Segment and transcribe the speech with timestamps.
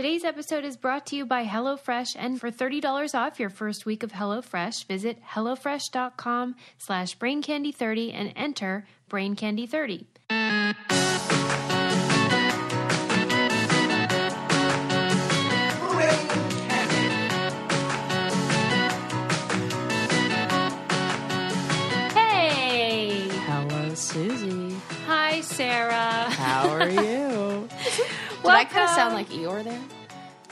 [0.00, 4.02] Today's episode is brought to you by HelloFresh, and for $30 off your first week
[4.02, 10.06] of HelloFresh, visit HelloFresh.com slash BrainCandy30 and enter BrainCandy30.
[28.42, 29.80] Did I kind of sound like Eeyore there?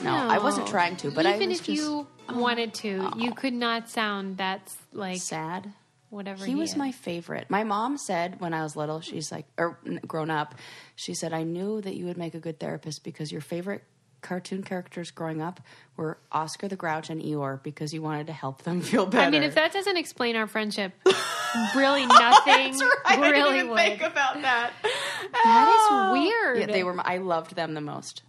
[0.03, 3.31] No, I wasn't trying to, but Even I was if just you wanted to, you
[3.31, 3.35] oh.
[3.35, 5.73] could not sound that like sad.
[6.09, 6.75] whatever He was is.
[6.77, 7.49] my favorite.
[7.49, 10.55] My mom said when I was little, she's like, or n- grown up,
[10.95, 13.83] she said, I knew that you would make a good therapist because your favorite
[14.21, 15.59] cartoon characters growing up
[15.97, 19.27] were Oscar the Grouch and Eeyore because you wanted to help them feel better.
[19.27, 20.93] I mean, if that doesn't explain our friendship,
[21.75, 22.93] really nothing That's right.
[23.05, 23.79] I didn't really even would.
[23.79, 24.71] think about that.
[24.81, 26.11] That is oh.
[26.13, 26.59] weird.
[26.59, 26.93] Yeah, they were.
[26.93, 28.23] my- I loved them the most.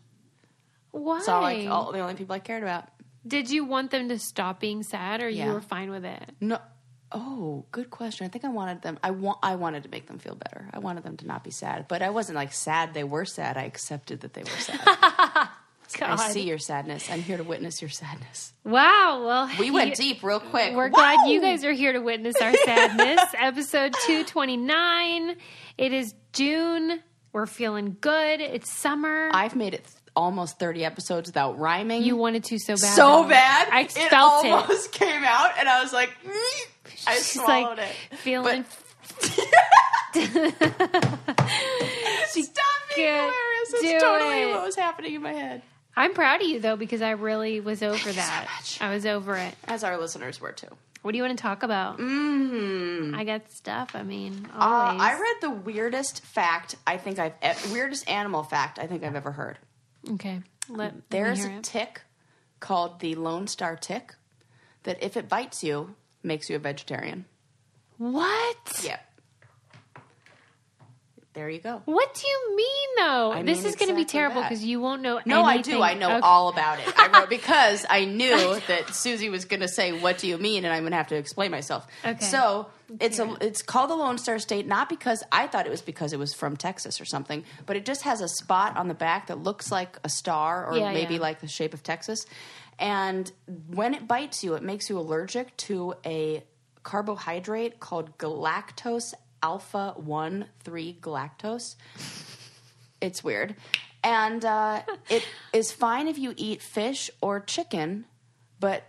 [0.93, 1.23] Why?
[1.29, 2.89] All like all the only people I cared about.
[3.27, 6.35] Did you want them to stop being sad, or you were fine with it?
[6.41, 6.59] No.
[7.13, 8.25] Oh, good question.
[8.25, 8.99] I think I wanted them.
[9.03, 9.39] I want.
[9.43, 10.69] I wanted to make them feel better.
[10.73, 12.95] I wanted them to not be sad, but I wasn't like sad.
[12.95, 13.57] They were sad.
[13.57, 15.49] I accepted that they were sad.
[15.97, 16.17] I God.
[16.33, 17.09] see your sadness.
[17.11, 18.53] I'm here to witness your sadness.
[18.65, 19.23] Wow.
[19.25, 20.75] Well, We went you- deep real quick.
[20.75, 20.97] We're Whoa!
[20.99, 23.21] glad you guys are here to witness our sadness.
[23.39, 25.37] Episode 229.
[25.79, 27.01] It is June.
[27.33, 28.41] We're feeling good.
[28.41, 29.31] It's summer.
[29.33, 32.03] I've made it th- almost 30 episodes without rhyming.
[32.03, 32.95] you wanted to so bad.
[32.95, 33.69] so bad.
[33.73, 34.51] I it felt it.
[34.51, 36.11] almost came out, and I was like,
[37.07, 38.17] I She's swallowed like it.
[38.19, 38.65] feeling.
[42.31, 42.65] Stop
[42.97, 43.71] being hilarious.
[43.73, 44.51] That's totally it.
[44.55, 45.63] what was happening in my head.
[46.01, 48.47] I'm proud of you though because I really was over that.
[48.57, 48.81] much.
[48.81, 49.55] I was over it.
[49.65, 50.69] As our listeners were too.
[51.03, 51.99] What do you want to talk about?
[51.99, 53.15] Mm.
[53.17, 53.93] I got stuff.
[53.95, 54.97] I mean, Uh.
[55.01, 59.17] I read the weirdest fact I think I've e- weirdest animal fact I think I've
[59.17, 59.59] ever heard.
[60.13, 60.43] okay.
[60.69, 61.65] Let, let There's hear a it.
[61.65, 62.03] tick
[62.61, 64.15] called the Lone Star tick
[64.85, 67.25] that if it bites you makes you a vegetarian.
[67.99, 68.81] What?
[68.85, 69.10] Yep.
[71.33, 71.81] There you go.
[71.85, 73.31] What do you mean though?
[73.33, 75.21] I this mean is going to be terrible because you won't know.
[75.25, 75.81] No, I do.
[75.81, 76.21] I know Okay.
[76.27, 76.93] all about it.
[76.99, 80.65] I wrote because I knew that Susie was going to say, "What do you mean?"
[80.65, 81.87] and I'm going to have to explain myself.
[82.05, 82.25] Okay.
[82.25, 82.67] So
[82.99, 86.13] it's a it's called the Lone Star State not because I thought it was because
[86.13, 89.29] it was from Texas or something, but it just has a spot on the back
[89.29, 91.21] that looks like a star or Yeah, maybe yeah.
[91.21, 92.27] like the shape of Texas.
[92.81, 93.31] And
[93.69, 96.43] when it bites you, it makes you allergic to a
[96.83, 101.77] carbohydrate called galactose alpha 1 3 galactose.
[103.01, 103.57] It's weird.
[104.03, 108.05] And uh, it is fine if you eat fish or chicken,
[108.59, 108.85] but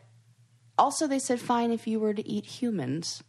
[0.78, 3.24] also they said fine if you were to eat humans,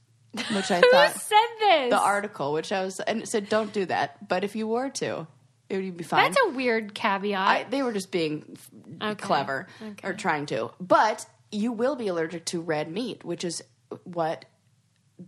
[0.53, 1.91] which I Who thought said this?
[1.91, 4.29] the article, which I was, and it said don't do that.
[4.29, 5.27] But if you were to,
[5.69, 6.23] it would be fine.
[6.25, 7.39] That's a weird caveat.
[7.49, 8.57] I, they were just being
[9.01, 9.15] Okay.
[9.15, 10.09] clever Okay.
[10.09, 10.71] or trying to.
[10.81, 13.63] But you will be allergic to red meat, which is
[14.05, 14.45] what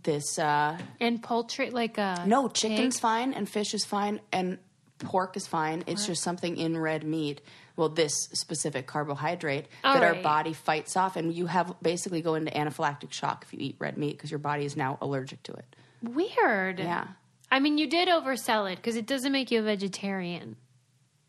[0.03, 0.37] this.
[0.39, 2.53] Uh, and poultry, like uh, no, pig?
[2.55, 4.57] chicken's fine and fish is fine and
[4.99, 5.83] pork is fine.
[5.87, 7.41] It's just something in red meat.
[7.75, 12.35] Well, this specific carbohydrate All that our body fights off, and you have basically go
[12.35, 15.51] into anaphylactic shock if you eat red meat because your body is now allergic to
[15.53, 15.75] it.
[16.01, 16.79] Weird.
[16.79, 17.07] Yeah.
[17.51, 20.55] I mean, you did oversell it because it doesn't make you a vegetarian,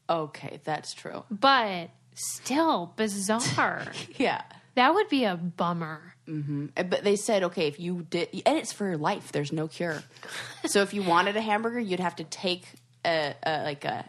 [0.09, 1.25] Okay, that's true.
[1.31, 3.84] but still bizarre.
[4.16, 4.43] Yeah.
[4.77, 6.15] that would be a bummer.
[6.28, 9.32] Uh, But they said, okay, if you did, and it's for your life.
[9.32, 10.03] There's no cure.
[10.66, 12.64] so if you wanted a hamburger, you'd have to take
[13.04, 14.09] a, a like a,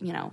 [0.00, 0.32] you know,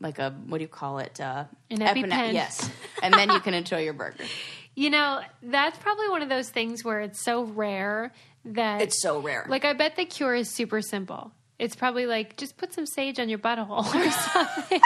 [0.00, 1.20] like a what do you call it?
[1.20, 2.32] Uh, An EpiPen.
[2.32, 2.70] Yes,
[3.02, 4.24] and then you can enjoy your burger.
[4.78, 8.12] You know, that's probably one of those things where it's so rare
[8.44, 9.46] that It's so rare.
[9.48, 11.32] Like, I bet the cure is super simple.
[11.58, 14.80] It's probably like just put some sage on your butthole or something.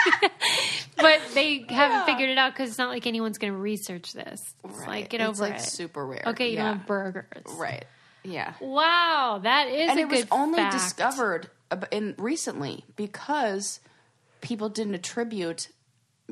[0.97, 4.53] but they haven't figured it out because it's not like anyone's going to research this.
[4.63, 5.09] It's like Right.
[5.09, 5.63] get It's, over like, it.
[5.65, 6.23] super rare.
[6.27, 6.63] Okay, you Yeah.
[6.69, 7.43] don't have burgers.
[7.55, 7.85] right.
[8.23, 8.53] Yeah.
[8.61, 10.73] Wow, that is and it was only fact.
[10.73, 11.49] discovered
[11.91, 13.79] in recently because
[14.41, 15.69] people didn't attribute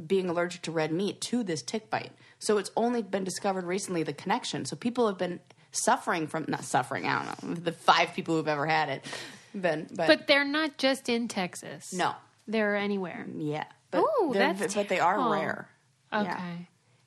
[0.07, 2.11] being allergic to red meat to this tick bite.
[2.37, 4.63] So it's only been discovered recently the connection.
[4.65, 5.39] So people have been
[5.71, 7.05] suffering from not suffering.
[7.05, 9.05] I don't know the five people who've ever had it.
[9.53, 11.93] Been, but, But they're not just in Texas.
[11.93, 12.13] no,
[12.47, 13.25] They're anywhere.
[13.37, 13.65] yeah.
[13.91, 15.31] But Ooh, they're- that's but they are terrible.
[15.31, 15.69] rare.
[16.13, 16.25] Okay.
[16.25, 16.55] Yeah.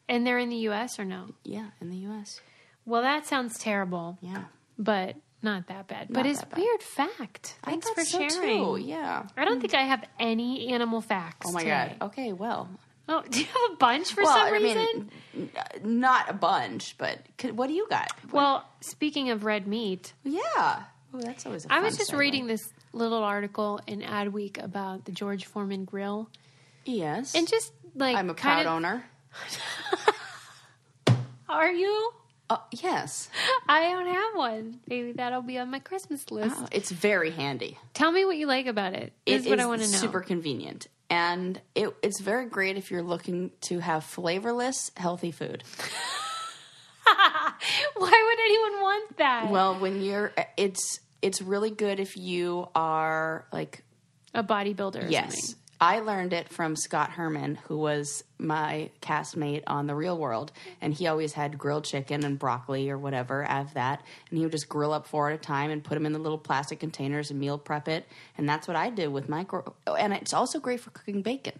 [0.08, 1.28] And they're in the US or no?
[1.44, 2.40] Yeah, in the U.S.
[2.84, 4.44] Well, that sounds terrible, Yeah,
[4.78, 6.08] but not that bad.
[6.08, 6.58] but Not it's that bad.
[6.58, 7.56] weird fact.
[7.64, 8.64] Thanks I for thought so, sharing.
[8.64, 8.76] Too.
[8.84, 9.26] Yeah.
[9.36, 11.46] I don't think I have any animal facts.
[11.48, 11.96] Oh my today.
[12.00, 12.06] god.
[12.08, 12.32] Okay.
[12.32, 12.68] Well,
[13.08, 15.10] Oh, do you have a bunch for well, some I reason?
[15.34, 15.50] mean,
[15.82, 18.08] n- not a bunch, but could, what do you got?
[18.32, 20.84] well, speaking of red meat, Yeah.
[21.14, 21.66] Oh, that's always.
[21.68, 26.30] I I was just reading this little article in Adweek about the George Foreman grill
[26.84, 27.34] Yes.
[27.34, 29.04] and just like I'm a kind proud of- owner.
[31.48, 32.12] Are you?
[32.50, 33.28] Uh, yes,
[33.68, 34.80] I don't have one.
[34.86, 36.56] Maybe that'll be on my Christmas list.
[36.58, 37.78] Oh, it's very handy.
[37.94, 39.12] Tell me what you like about it.
[39.24, 39.96] It This what I want to know.
[39.98, 45.62] Super convenient, and it, it's very great if you're looking to have flavorless, healthy food.
[47.96, 49.50] Why would anyone want that?
[49.50, 53.82] Well, when you're, it's it's really good if you are like
[54.34, 55.10] a bodybuilder.
[55.10, 55.46] Yes.
[55.48, 55.58] Something.
[55.80, 60.94] I learned it from Scott Herman, who was my castmate on The Real World, and
[60.94, 64.00] he always had grilled chicken and broccoli or whatever of that,
[64.30, 66.20] and he would just grill up four at a time and put them in the
[66.20, 68.06] little plastic containers and meal prep it,
[68.38, 69.42] and that's what I did with my.
[69.42, 71.58] Gro- oh, and it's also great for cooking bacon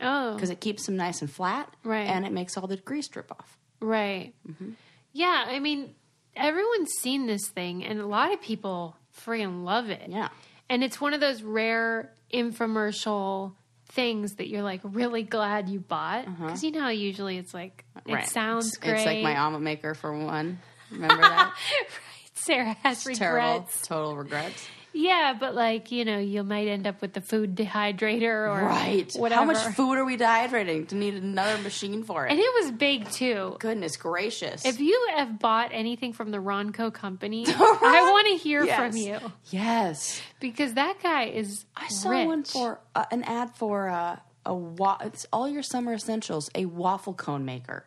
[0.00, 2.08] Oh, because it keeps them nice and flat, Right.
[2.08, 3.56] And it makes all the grease drip off.
[3.80, 4.32] right.
[4.48, 4.70] Mm-hmm.
[5.12, 5.94] Yeah, I mean,
[6.36, 10.04] everyone's seen this thing, and a lot of people freaking love it.
[10.08, 10.28] Yeah.
[10.68, 13.52] And it's one of those rare infomercial
[13.88, 17.84] things that you're like really glad you bought because you know how usually it's like
[17.96, 18.14] it Uh-huh.
[18.18, 18.28] Right.
[18.28, 18.94] sounds It's, great.
[18.98, 20.60] It's like my omelet maker for one.
[20.92, 21.52] Remember that?
[21.52, 21.90] Right.
[22.34, 23.82] Sarah has Terrible, regrets.
[23.86, 24.68] total regrets.
[24.92, 29.12] Yeah, but like you know, you might end up with the food dehydrator or Right.
[29.14, 29.40] whatever.
[29.40, 32.30] How much food are we dehydrating to need another machine for it?
[32.30, 33.56] And it was big too.
[33.60, 34.64] Goodness gracious.
[34.64, 38.76] If you have bought anything from the Ronco company, I want to hear Yes.
[38.78, 39.18] from you
[39.50, 40.20] yes.
[40.40, 41.64] because that guy is.
[41.76, 42.26] I saw rich.
[42.26, 46.64] one for uh, an ad for uh, a wa- it's all your summer essentials, a
[46.64, 47.84] waffle cone maker.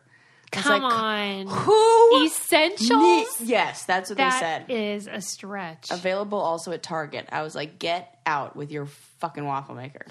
[0.54, 2.24] Was Come like, on, Who?
[2.24, 3.40] essentials.
[3.40, 4.66] ne- yes, that's what they said.
[4.68, 5.90] is a stretch.
[5.90, 7.28] Available also at Target.
[7.32, 8.86] I was like, get out with your
[9.20, 10.06] fucking waffle maker.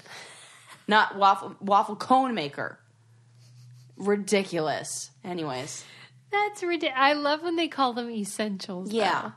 [0.86, 2.78] Not waffle waffle cone maker.
[3.96, 5.10] Ridiculous.
[5.24, 5.84] Anyways.
[6.30, 6.98] That's ridiculous.
[7.00, 8.92] I love when they call them essentials.
[8.92, 9.22] Yeah.
[9.22, 9.32] though.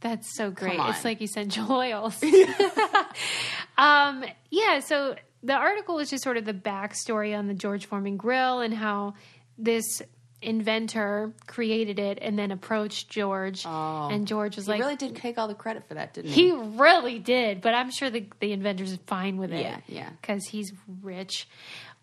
[0.00, 0.80] That's so great.
[0.80, 2.20] It's like essential oils.
[3.78, 5.14] um, yeah, so
[5.44, 9.14] the article is just sort of the backstory on the George Foreman grill and how
[9.56, 10.02] this
[10.42, 13.64] inventor created it and then approached George.
[13.66, 16.50] And George was He like, really did take all the credit for that, didn't he?
[16.50, 19.60] he really did, but I'm sure the, the inventor's fine with it.
[19.62, 20.10] Yeah, yeah.
[20.20, 20.72] Because he's
[21.02, 21.48] rich.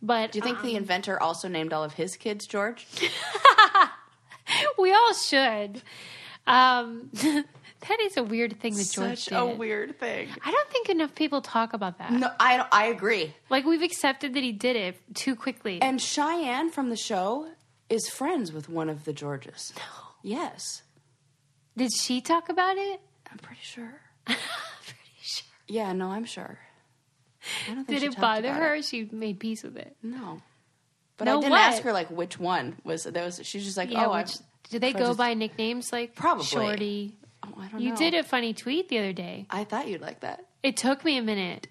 [0.01, 2.88] But Do you think the inventor also named all of his kids George?
[4.77, 5.81] we all should.
[6.47, 9.35] Um, that is a weird thing that George Such did.
[9.38, 10.30] a weird thing.
[10.44, 12.12] I don't think enough people talk about that.
[12.12, 13.33] No, I I agree.
[13.50, 15.81] Like we've accepted that he did it too quickly.
[15.81, 17.47] And Cheyenne from the show
[17.89, 19.74] is friends with one of the Georges.
[19.77, 19.81] No.
[20.21, 20.83] Yes.
[21.77, 23.00] did she talk about it?
[23.31, 24.01] I'm pretty sure.
[24.25, 24.38] Pretty
[25.21, 25.45] sure.
[25.68, 26.59] Yeah, no, I'm sure.
[27.69, 28.75] I don't think Did it bother her?
[28.75, 28.83] it.
[28.86, 29.95] She made peace with it.
[30.03, 30.41] No.
[31.15, 31.62] But No, I didn't what?
[31.62, 34.35] ask her like which one was there was she's just like, Yeah, "Oh, which,
[34.69, 36.44] do they go by nicknames like Probably.
[36.45, 37.18] Shorty?
[37.44, 37.80] Oh, I don't know.
[37.80, 37.95] You know.
[37.95, 39.45] did a funny tweet the other day.
[39.50, 40.45] I thought you'd like that.
[40.63, 41.68] It took me a minute.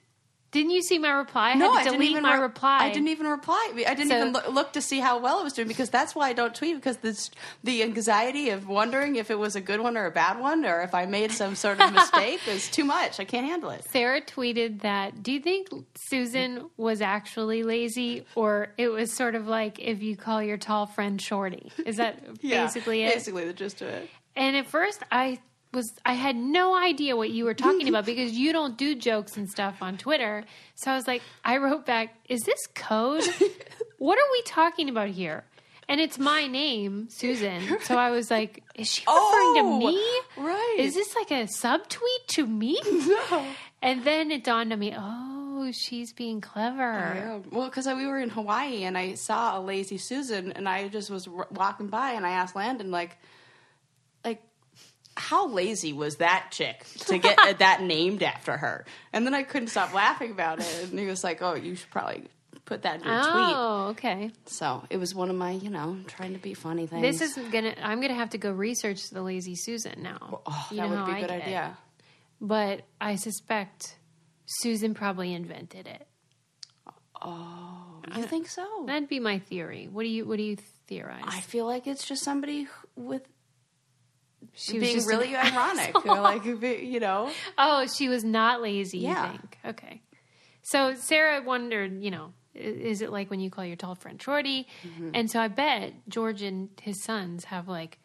[0.51, 1.51] Didn't you see my reply?
[1.51, 2.79] I no, I didn't even my re- reply.
[2.81, 3.71] I didn't even reply.
[3.87, 6.15] I didn't So- even look, look to see how well it was doing because that's
[6.15, 7.31] why I don't tweet because this
[7.65, 10.81] the anxiety of wondering if it was a good one or a bad one or
[10.81, 13.21] if I made some sort of mistake is too much.
[13.21, 13.85] I can't handle it.
[13.91, 15.23] Sarah tweeted that.
[15.23, 20.17] Do you think Susan was actually lazy, or it was sort of like if you
[20.17, 21.71] call your tall friend Shorty?
[21.85, 23.13] Is that basically it?
[23.13, 24.09] Basically, the gist of it.
[24.35, 25.41] And at first, I
[25.73, 29.37] was I had no idea what you were talking about because you don't do jokes
[29.37, 30.45] and stuff on Twitter.
[30.75, 33.25] So I was like, I wrote back, "Is this code?
[33.99, 35.45] what are we talking about here?"
[35.91, 37.63] And it's my name, Susan.
[37.83, 40.21] So I was like, "Is she referring to Oh, me?
[40.37, 40.77] right.
[40.79, 42.81] Is this like a subtweet to me?"
[43.31, 43.47] No.
[43.81, 47.39] And then it dawned on me, "Oh, she's being clever." Yeah.
[47.51, 51.11] Well, because we were in Hawaii and I saw a lazy Susan, and I just
[51.11, 53.17] was walking by and I asked Landon, like,
[55.19, 58.85] how lazy was that chick to get that named after her?
[59.13, 61.91] And then I couldn't stop laughing about it, and he was like, "Oh, you should
[61.91, 62.25] probably
[62.65, 64.31] put that in your tweet." Oh, okay.
[64.47, 67.03] So it was one of my, you know, trying to be funny things.
[67.03, 67.75] This isn't gonna.
[67.83, 70.41] I'm gonna have to go research the lazy Susan now.
[70.47, 71.77] oh, You that know would be a good idea.
[72.41, 73.97] but I suspect
[74.47, 76.07] Susan probably invented it.
[77.21, 78.65] Oh, you think so?
[78.87, 79.89] That'd be my theory.
[79.91, 80.57] What do you What do you
[80.87, 81.25] theorize?
[81.27, 83.23] I feel like it's just somebody with
[84.55, 87.31] she was being just really ironic, like you know.
[87.57, 88.99] Oh, she was not lazy.
[88.99, 89.33] Yeah.
[89.33, 89.59] You think?
[89.65, 90.03] Okay.
[90.63, 94.67] So Sarah wondered, you know, is it like when you call your tall friend Shorty?
[94.87, 95.11] Mm-hmm.
[95.15, 97.99] And so I bet George and his sons have like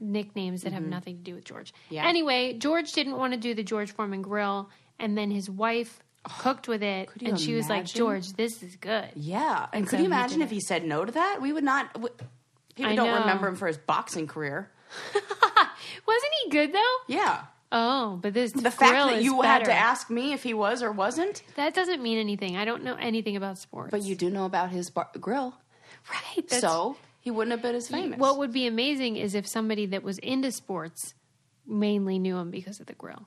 [0.00, 1.72] nicknames that have nothing to do with George.
[1.72, 1.94] Mm-hmm.
[1.94, 2.06] Yeah.
[2.06, 6.00] Anyway, George didn't want to do the George Foreman grill, and then his wife
[6.38, 10.00] cooked with it, and she was like, "George, this is good." Yeah, and so could
[10.00, 11.40] you imagine did if he said no to that?
[11.42, 11.92] We would not.
[11.94, 12.14] W-
[12.76, 13.20] people I don't know.
[13.20, 14.70] remember him for his boxing career.
[16.06, 16.96] Wasn't he good though?
[17.08, 20.82] Yeah, Oh, but this The fact that you had to ask me if he was
[20.82, 22.56] or wasn't, That doesn't mean anything.
[22.56, 23.90] I don't know anything about sports.
[23.90, 25.54] but you do know about his bar- grill,
[26.10, 26.48] right?
[26.50, 28.18] So he wouldn't have been as famous.
[28.18, 31.14] what would be amazing is if somebody that was into sports
[31.66, 33.26] mainly knew him because of the grill.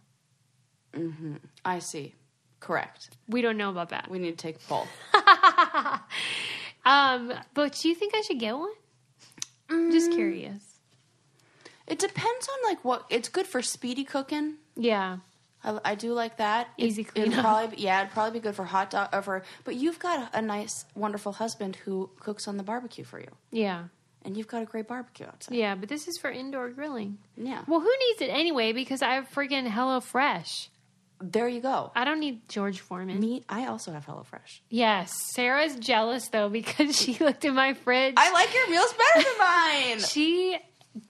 [1.65, 2.15] I see.
[2.59, 3.09] Correct.
[3.27, 4.09] We don't know about that.
[4.09, 4.87] We need to take a poll.
[6.85, 8.71] Um, but do you think I should get one?
[9.69, 9.91] Mm.
[9.91, 10.63] Just curious.
[11.87, 13.05] It depends on like what.
[13.09, 14.55] It's good for speedy cooking.
[14.75, 15.17] Yeah.
[15.63, 16.67] I, I do like that.
[16.77, 17.31] Easy It- cleanup.
[17.33, 19.09] It'd probably be, yeah, it'd probably be good for hot dog.
[19.13, 23.19] Or for, but you've got a, nice, wonderful husband who cooks on the barbecue for
[23.19, 23.85] you, Yeah.
[24.23, 25.55] and you've got a great barbecue outside.
[25.55, 27.17] Yeah, but this is for indoor grilling.
[27.35, 27.63] Yeah.
[27.67, 28.71] Well, who needs it anyway?
[28.73, 30.69] Because I have freaking Hello Fresh.
[31.19, 31.91] There you go.
[31.95, 33.19] I don't need George Foreman.
[33.19, 34.59] Me, I also have HelloFresh.
[34.69, 38.13] Yes, Sarah's jealous though because she looked in my fridge.
[38.17, 39.99] I like your meals better than mine.
[40.07, 40.59] she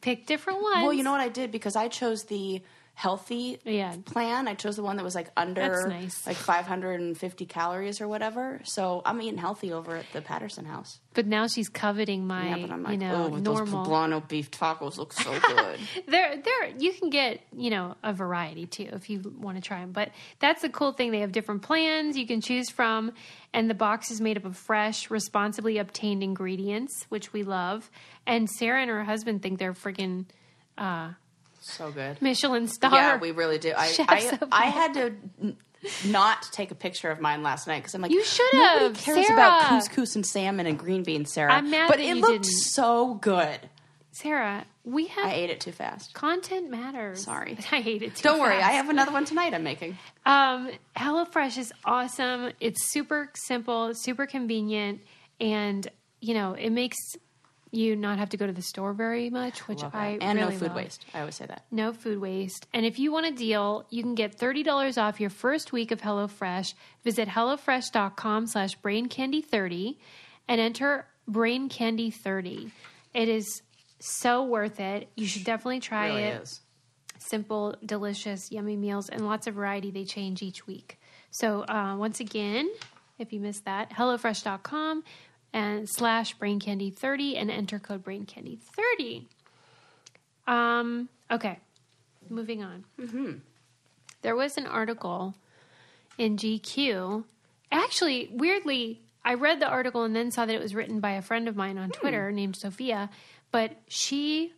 [0.01, 0.83] picked different ones.
[0.83, 2.61] well, you know what I did because I chose the
[2.97, 3.95] healthy Yeah.
[4.05, 4.47] plan.
[4.47, 6.25] I chose the one that was like under nice.
[6.25, 8.59] like 550 calories or whatever.
[8.63, 10.99] So I'm eating healthy over at the Patterson house.
[11.13, 14.27] But now she's coveting my, Yeah, but I'm like, you know, oh, but those poblano
[14.27, 15.79] beef tacos look so good.
[16.07, 19.81] There, there, you can get you know a variety too if you want to try
[19.81, 19.91] them.
[19.91, 23.11] But that's the cool thing; they have different plans you can choose from,
[23.53, 27.91] and the box is made up of fresh, responsibly obtained ingredients, which we love.
[28.25, 30.25] And Sarah and her husband think they're friggin'
[30.79, 31.11] uh,
[31.71, 32.21] so good.
[32.21, 32.91] Michelin star.
[32.93, 33.73] Yeah, we really do.
[33.75, 35.13] I I, I had to
[36.07, 39.29] not take a picture of mine last night because I'm like, You should have, cares
[39.29, 41.53] about Sarah." couscous and salmon and green beans, Sarah.
[41.53, 42.45] I'm mad but it looked didn't.
[42.45, 43.59] so good.
[44.11, 46.13] Sarah, we have I ate it too fast.
[46.15, 47.23] content matters.
[47.23, 47.55] Sorry.
[47.71, 48.15] I hate it.
[48.15, 48.67] Too Don't worry, fast.
[48.69, 49.53] I have another one tonight.
[49.53, 49.95] I'm making.
[50.25, 52.51] Um, HelloFresh is awesome.
[52.59, 55.01] It's super simple, super convenient,
[55.39, 55.87] and
[56.19, 56.97] you know it makes
[57.71, 59.83] you not have to go to the store very much, which.
[59.83, 60.75] I and really no food love.
[60.77, 61.05] waste.
[61.13, 61.65] I always say that.
[61.71, 62.67] No food waste.
[62.73, 66.01] And if you want a deal, you can get $30 off your first week of
[66.01, 66.73] HelloFresh.
[67.03, 69.97] Visit HelloFresh.com slash BrainCandy30
[70.47, 72.71] and enter BrainCandy30.
[73.13, 73.61] It is
[73.99, 75.09] so worth it.
[75.15, 76.61] You should definitely try really it is.
[77.17, 79.91] simple, delicious, yummy meals, and lots of variety.
[79.91, 80.99] They change each week.
[81.31, 82.69] So uh, once again,
[83.19, 85.03] if you missed that, HelloFresh.com
[85.53, 88.59] and slash brain candy 30 and enter code brain candy
[88.97, 89.27] 30
[90.47, 91.59] Um, okay,
[92.29, 92.85] moving on.
[92.99, 93.31] Mm-hmm.
[94.21, 95.35] There was an article
[96.17, 97.23] in GQ.
[97.71, 101.21] Actually, weirdly, I read the article and then saw that it was written by a
[101.21, 103.09] friend of mine on Twitter named Sophia,
[103.51, 104.53] but she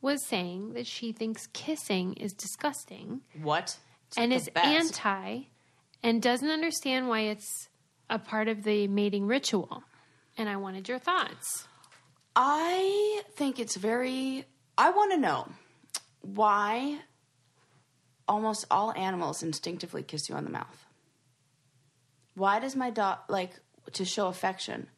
[0.00, 3.76] was saying that she thinks kissing is disgusting What?
[4.08, 4.66] It's and is best.
[4.66, 5.42] anti
[6.02, 7.68] and doesn't understand why it's
[8.10, 9.82] a part of the mating ritual.
[10.36, 11.66] And I wanted your thoughts.
[12.34, 14.44] I think it's very.
[14.76, 15.48] I want to know
[16.22, 16.98] why
[18.26, 20.86] almost all animals instinctively kiss you on the mouth.
[22.34, 23.52] Why does my dog like
[23.92, 24.88] to show affection?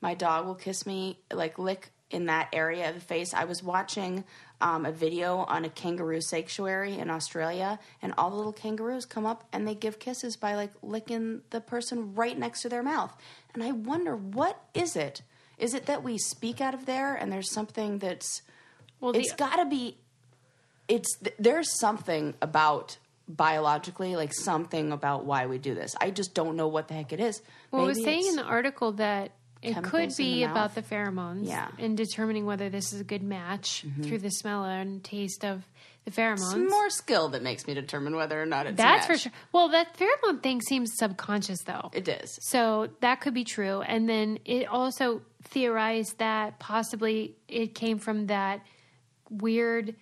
[0.00, 3.34] My dog will kiss me, like lick in that area of the face.
[3.34, 4.24] I was watching
[4.60, 9.26] um, a video on a kangaroo sanctuary in Australia, and all the little kangaroos come
[9.26, 13.16] up and they give kisses by like licking the person right next to their mouth.
[13.56, 15.22] And I wonder, what is it?
[15.58, 18.42] Is it that we speak out of there and there's something that's
[19.00, 19.96] Well, the, it's got to be
[20.88, 22.98] it's there's something about
[23.28, 27.12] biologically like something about why we do this i just don't know what the heck
[27.12, 29.32] it is well, it was saying in the article that
[29.62, 31.66] it could be the about the pheromones Yeah.
[31.66, 31.84] Mm-hmm.
[31.84, 35.64] and determining whether this is a good match through the smell and taste of
[36.06, 36.54] the pheromones.
[36.62, 39.32] it's more skill that makes me determine whether or not it's That's for sure.
[39.52, 41.90] Well, that pheromone thing seems subconscious, though.
[41.92, 43.82] it is So that could be true.
[43.82, 48.60] And then it also theorized that possibly it came from that
[49.30, 49.96] weird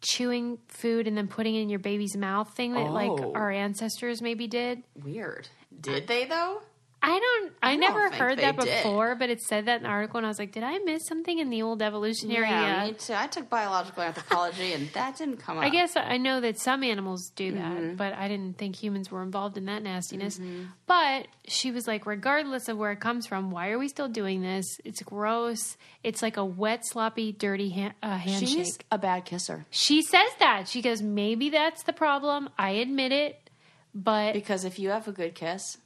[0.00, 3.32] chewing food and then putting it in your baby's mouth thing that like Oh.
[3.34, 4.82] our ancestors maybe did.
[5.02, 5.48] weird
[5.80, 6.62] did they though
[7.00, 8.64] I don't I, don't never heard that did.
[8.64, 11.06] before, but it said that in the article and I was like, did I miss
[11.06, 15.16] something in the old evolutionary yeah uh, me too i took biological anthropology and that
[15.16, 17.94] didn't come up I guess I know that some animals do that, Mm-hmm.
[17.96, 20.40] but I didn't think humans were involved in that nastiness.
[20.86, 24.42] But she was like, regardless of where it comes from, why are we still doing
[24.42, 24.64] this?
[24.84, 25.76] It's gross.
[26.02, 28.48] It's like a wet, sloppy, dirty ha- uh, handshake.
[28.48, 30.68] she's a bad kisser she says that.
[30.68, 32.48] She goes, maybe that's the problem.
[32.58, 33.50] I admit it,
[33.94, 35.78] but because if you have a good kiss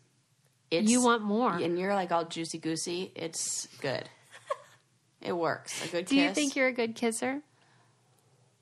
[0.72, 1.52] it's you want more.
[1.54, 4.04] and you're like all juicy goosey it's good
[5.20, 6.08] it works a good kisser.
[6.08, 7.40] Do kiss you think you're a good kisser?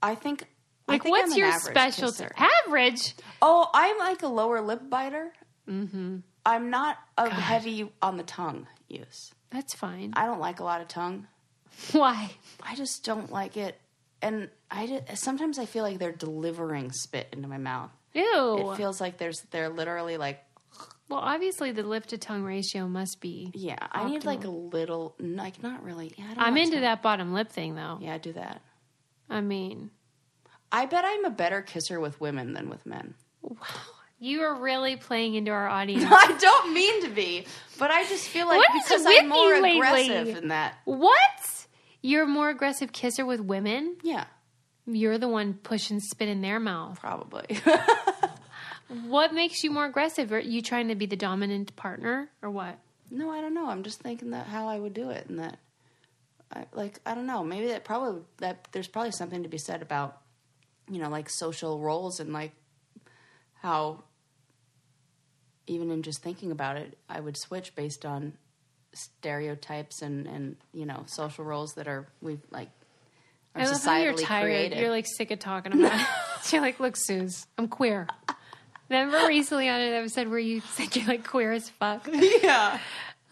[0.02, 0.44] I think.
[0.88, 2.24] I Like, think what's your average specialty?
[2.24, 2.32] kisser.
[2.66, 3.14] Average.
[3.42, 5.32] Oh, I'm like a lower lip biter.
[5.68, 6.18] Mm-hmm.
[6.44, 9.32] I'm not a heavy on the tongue use.
[9.50, 10.12] That's fine.
[10.16, 11.26] I don't like a lot of tongue.
[11.92, 12.30] Why?
[12.62, 13.78] I just don't like it
[14.22, 17.90] and I did, sometimes I feel like they're delivering spit into my mouth.
[18.14, 18.70] Ew.
[18.72, 20.42] It feels like there's they're literally like
[21.10, 23.50] well, obviously the lip to tongue ratio must be.
[23.54, 23.76] yeah.
[23.92, 26.14] I need like a little like not really.
[26.16, 27.98] Yeah, I don't I'm into to- that bottom lip thing though.
[28.00, 28.62] Yeah, do that.
[29.28, 29.90] I mean,
[30.72, 33.14] I bet I'm a better kisser with women than with men.
[33.42, 33.56] Wow.
[34.22, 36.04] You are really playing into our audience.
[36.06, 37.46] I don't mean to be,
[37.78, 39.76] but I just feel like What because I'm more lately?
[39.78, 40.76] aggressive in that.
[40.84, 41.64] what?
[42.02, 43.96] You're a more aggressive kisser with women?
[44.02, 44.24] Yeah,
[44.86, 47.00] You're the one pushing spit in their mouth.
[47.00, 47.46] probably.
[49.06, 50.32] What makes you more aggressive?
[50.32, 52.78] Are you trying to be the dominant partner or what?
[53.10, 53.68] no, I don't know.
[53.68, 55.58] I'm just thinking that how I would do it, and that,
[56.54, 57.42] I, like, I don't know.
[57.42, 60.20] Maybe that probably that there's probably something to be said about,
[60.88, 62.52] you know, like social roles and like
[63.62, 64.04] how.
[65.66, 68.32] Even in just thinking about it, I would switch based on
[68.92, 72.70] stereotypes and and you know social roles that are we like
[73.54, 74.44] are I love how you're tired.
[74.46, 74.78] created.
[74.78, 76.06] You're like sick of talking about it.
[76.52, 78.08] you're like, look, Suze, I'm queer.
[78.90, 82.06] Remember recently on an episode where you said you're like queer as fuck?
[82.12, 82.78] yeah.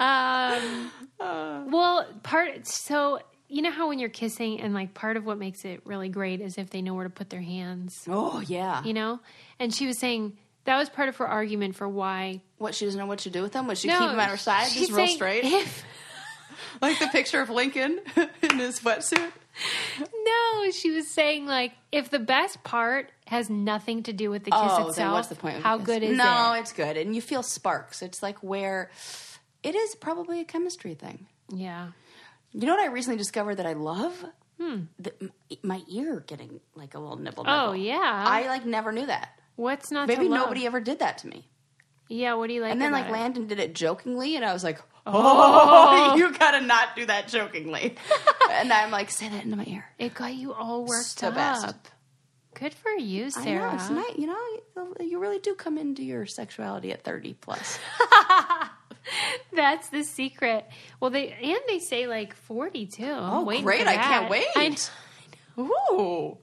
[0.01, 0.93] Um,
[1.71, 5.65] well, part so you know how when you're kissing and like part of what makes
[5.65, 8.85] it really great is if they know where to put their hands, Oh yeah.
[8.85, 9.19] you know.
[9.59, 12.43] And she was saying that was part of her argument for why.
[12.59, 13.67] What she doesn't know what to do with them?
[13.67, 15.85] Would she No, keep them at her side, just real straight, if-
[16.81, 18.01] like the picture of Lincoln
[18.43, 19.33] in his wetsuit?
[20.01, 24.51] no, she was saying like if the best part has nothing to do with the
[24.51, 25.57] kiss oh, itself, then what's the point?
[25.59, 25.87] of how this?
[25.87, 26.27] good is no, it?
[26.27, 28.03] No, it's good, and you feel sparks.
[28.03, 28.91] It's like where
[29.63, 31.27] it is probably a chemistry thing.
[31.53, 31.89] Yeah.
[32.53, 34.25] You know what I recently discovered that I love?
[34.59, 35.31] The,
[35.63, 37.45] my ear getting like a little nibble.
[37.45, 37.59] nibble.
[37.59, 37.71] Hmm.
[37.71, 38.25] Oh yeah.
[38.27, 39.31] I like never knew that.
[39.57, 40.41] What's not Maybe to love?
[40.41, 41.47] nobody ever did that to me.
[42.09, 42.35] Yeah.
[42.35, 42.73] What do you like?
[42.73, 43.13] And then like it?
[43.13, 45.13] Landon did it jokingly, and I was like, "Oh,
[46.13, 47.97] oh you gotta not do that jokingly."
[48.51, 51.35] and I'm like, "Say that into my ear." It got you all worked the up.
[51.35, 51.77] best.
[52.55, 53.75] Good for you, I know Sarah.
[53.75, 54.17] it's nice.
[54.17, 54.63] You know, you-
[55.07, 57.79] you really do come into your sexuality at 30 plus.
[59.53, 60.67] That's the secret.
[61.01, 63.07] Well, they and they say like forty too.
[63.11, 63.87] Oh, Waiting great!
[63.87, 64.47] I can't wait.
[64.55, 64.77] I.
[65.59, 66.39] Ooh,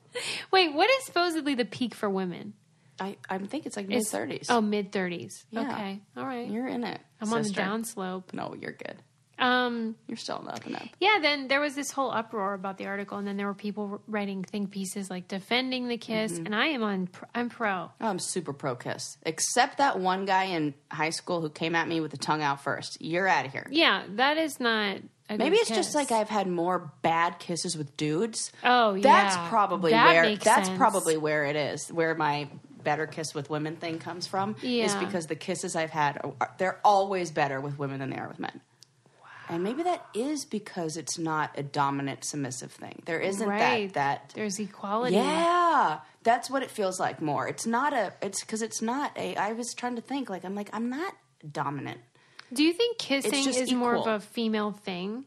[0.51, 2.53] Wait, what is supposedly the peak for women?
[2.99, 4.45] I I think it's like mid 30s.
[4.49, 5.45] Oh, mid thirties.
[5.51, 5.61] Yeah.
[5.71, 6.47] Okay, all right.
[6.49, 6.99] you're in it.
[7.21, 7.61] I'm on the sister.
[7.61, 8.33] downslope.
[8.33, 8.95] No, you're good.
[9.37, 10.83] Um, You're still on the up and up.
[11.01, 11.17] yeah.
[11.21, 14.45] Then there was this whole uproar about the article, and then there were people writing
[14.45, 16.45] think pieces like defending the kiss, Mm-hmm.
[16.45, 17.07] and I am on.
[17.07, 17.91] pr- I'm pro.
[17.99, 21.85] Oh, I'm super pro kiss, except that one guy in high school who came at
[21.85, 22.97] me with the tongue out first.
[23.01, 23.67] You're out of here.
[23.69, 24.99] Yeah, that is not.
[25.27, 25.95] A Maybe good it's just kiss.
[25.95, 28.53] like I've had more bad kisses with dudes.
[28.63, 29.01] Oh, yeah.
[29.01, 30.77] That's probably That where makes that's sense.
[30.77, 31.91] probably where it is.
[31.91, 32.47] Where my
[32.85, 36.79] better kiss with women thing comes from is because the kisses I've had are, they're
[36.85, 38.61] always better with women than they are with men.
[39.49, 43.03] And maybe that is because it's not a dominant submissive thing.
[43.05, 43.93] There isn't right.
[43.93, 45.15] that that There's equality.
[45.15, 47.47] yeah, that's what it feels like more.
[47.47, 48.13] It's not a.
[48.21, 49.35] It's because it's not a.
[49.35, 51.13] I was trying to think like I'm like I'm not
[51.51, 51.99] dominant.
[52.53, 55.25] Do you think kissing is more of a female thing?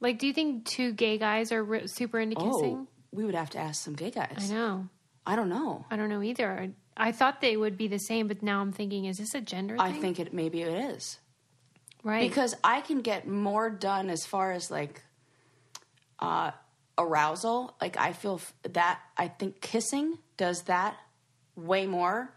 [0.00, 2.86] Like, do you think two gay guys are re- super into oh, kissing?
[2.86, 4.50] Oh, we would have to ask some gay guys.
[4.50, 4.88] I know.
[5.26, 5.86] I don't know.
[5.90, 6.70] I don't know either.
[6.96, 9.76] I, thought they would be the same, but now I'm thinking, is this a gender
[9.78, 10.00] I thing?
[10.00, 11.18] think it maybe it is
[12.02, 12.28] right.
[12.28, 15.02] because I can get more done as far as like
[16.18, 16.52] uh,
[16.98, 17.74] arousal.
[17.80, 20.96] Like I feel f- that I think kissing does that
[21.56, 22.32] way more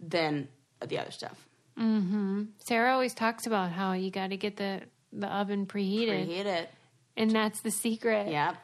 [0.00, 0.48] than
[0.86, 1.46] the other stuff.
[1.78, 2.48] Mhm.
[2.58, 6.70] Sarah always talks about how you got to get the the oven preheated, Preheat it.
[7.16, 8.28] and that's the secret.
[8.28, 8.54] Yeah.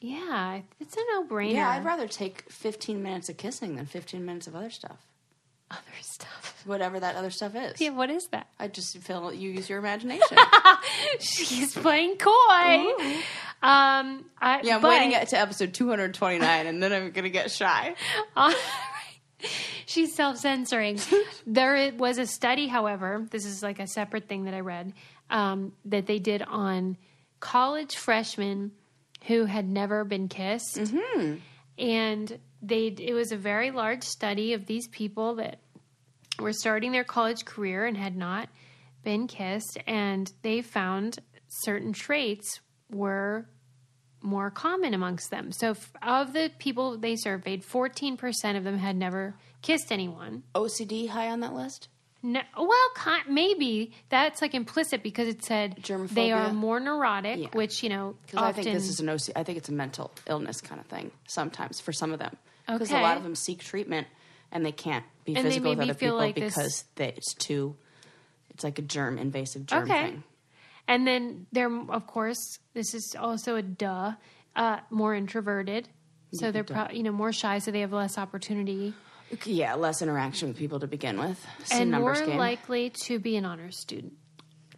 [0.00, 1.54] Yeah, it's a no brainer.
[1.54, 5.06] Yeah, I'd rather take 15 minutes of kissing than 15 minutes of other stuff.
[5.70, 6.62] other stuff.
[6.66, 7.80] Whatever that other stuff is.
[7.80, 8.48] Yeah, what is that?
[8.58, 10.36] I just feel you use your imagination.
[11.20, 12.30] She's playing coy.
[13.62, 17.50] Um, I, yeah, I'm but- waiting to episode 229 and then I'm going to get
[17.50, 17.94] shy.
[19.86, 20.98] She's self censoring.
[21.46, 24.92] there was a study, however, this is like a separate thing that I read,
[25.30, 26.96] um, that they did on
[27.40, 28.72] college freshmen
[29.26, 30.76] who had never been kissed.
[30.76, 31.36] Mm-hmm.
[31.78, 35.60] And they it was a very large study of these people that
[36.38, 38.48] were starting their college career and had not
[39.02, 39.78] been kissed.
[39.86, 43.46] And they found certain traits were
[44.22, 45.52] more common amongst them.
[45.52, 50.42] So, f- of the people they surveyed, 14% of them had never kissed anyone.
[50.54, 51.88] OCD high on that list?
[52.22, 52.68] No, well,
[53.28, 56.14] maybe that's like implicit because it said Germophobia?
[56.14, 57.48] they are more neurotic, Yeah.
[57.52, 58.48] which, you know, Because often.
[58.48, 59.30] I think this is an OC.
[59.36, 62.36] I think it's a mental illness kind of thing sometimes for some of them.
[62.66, 64.06] Because a lot of them seek treatment
[64.52, 67.76] and they can't be And physical with other people like this- because they, it's too.
[68.50, 70.10] It's like a germ, invasive germ Okay.
[70.10, 70.24] thing.
[70.86, 74.12] And then they're, of course, this is also a duh,
[74.56, 75.88] uh, more introverted.
[76.32, 78.92] So they're pro- you know more shy, so they have less opportunity
[79.44, 81.44] Yeah, less interaction with people to begin with.
[81.60, 82.36] It's and more game.
[82.36, 84.14] likely to be an honor student.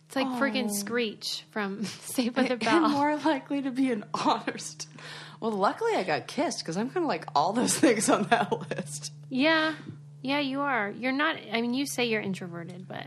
[0.06, 2.88] It's like friggin' Screech from Saved by the and Bell.
[2.90, 5.00] more likely to be an honor student.
[5.40, 8.52] Well, luckily I got kissed because I'm kind of like all those things on that
[8.70, 9.12] list.
[9.30, 9.74] Yeah,
[10.20, 10.90] yeah, you are.
[10.90, 11.36] You're not.
[11.50, 13.06] I mean, you say you're introverted, but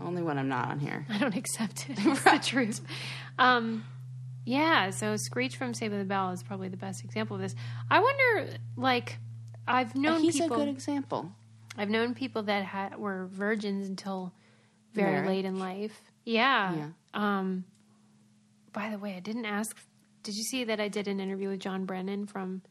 [0.00, 1.06] Only when I'm not on here.
[1.08, 1.98] I don't accept it.
[2.04, 2.80] It's the truth.
[3.38, 3.84] Um,
[4.44, 7.54] yeah, so Screech from Save by the Bell is probably the best example of this.
[7.90, 9.16] I wonder, like,
[9.66, 10.56] I've known He's people.
[10.56, 11.32] a good example.
[11.76, 14.32] I've known people that had, were virgins until
[14.92, 15.28] very Married?
[15.28, 16.00] late in life.
[16.24, 16.74] Yeah.
[16.74, 16.88] Yeah.
[17.14, 17.64] Um,
[18.72, 19.76] by the way, I didn't ask.
[20.22, 22.62] Did you see that I did an interview with Jon Brennan from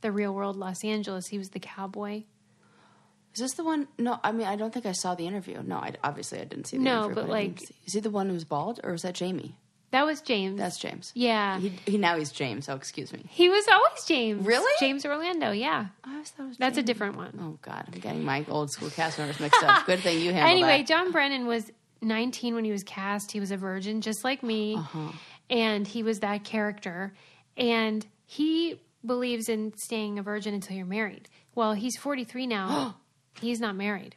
[0.00, 1.26] the Real World Los Angeles?
[1.28, 2.24] He was the cowboy.
[3.34, 3.86] Is this the one?
[3.98, 5.62] No, I mean I don't think I saw the interview.
[5.62, 7.08] No, I, obviously I didn't see the No, interview.
[7.08, 9.56] No, but, didn't like- is he the one who's bald or is that Jamie?
[9.90, 10.58] That was James.
[10.58, 11.12] That's James.
[11.14, 11.58] yeah.
[11.58, 12.68] He, he now he's James.
[12.68, 13.24] Oh, excuse me.
[13.30, 14.44] He was always James.
[14.44, 14.72] Really?
[14.80, 15.86] James Orlando, yeah.
[16.04, 17.38] I always thought it was That's a different one.
[17.40, 19.86] Oh God, I'm getting my old school cast members mixed up.
[19.86, 20.50] Good thing you handled that.
[20.50, 20.86] anyway, that.
[20.88, 21.70] Jon Brennan was
[22.02, 23.32] 19 when he was cast.
[23.32, 24.76] He was a virgin, just like me.
[24.76, 25.12] Uh-huh.
[25.50, 27.14] And he was that character.
[27.56, 31.28] And he believes in staying a virgin until you're married.
[31.54, 32.96] Well, he's 43 now.
[33.40, 34.16] he's not married.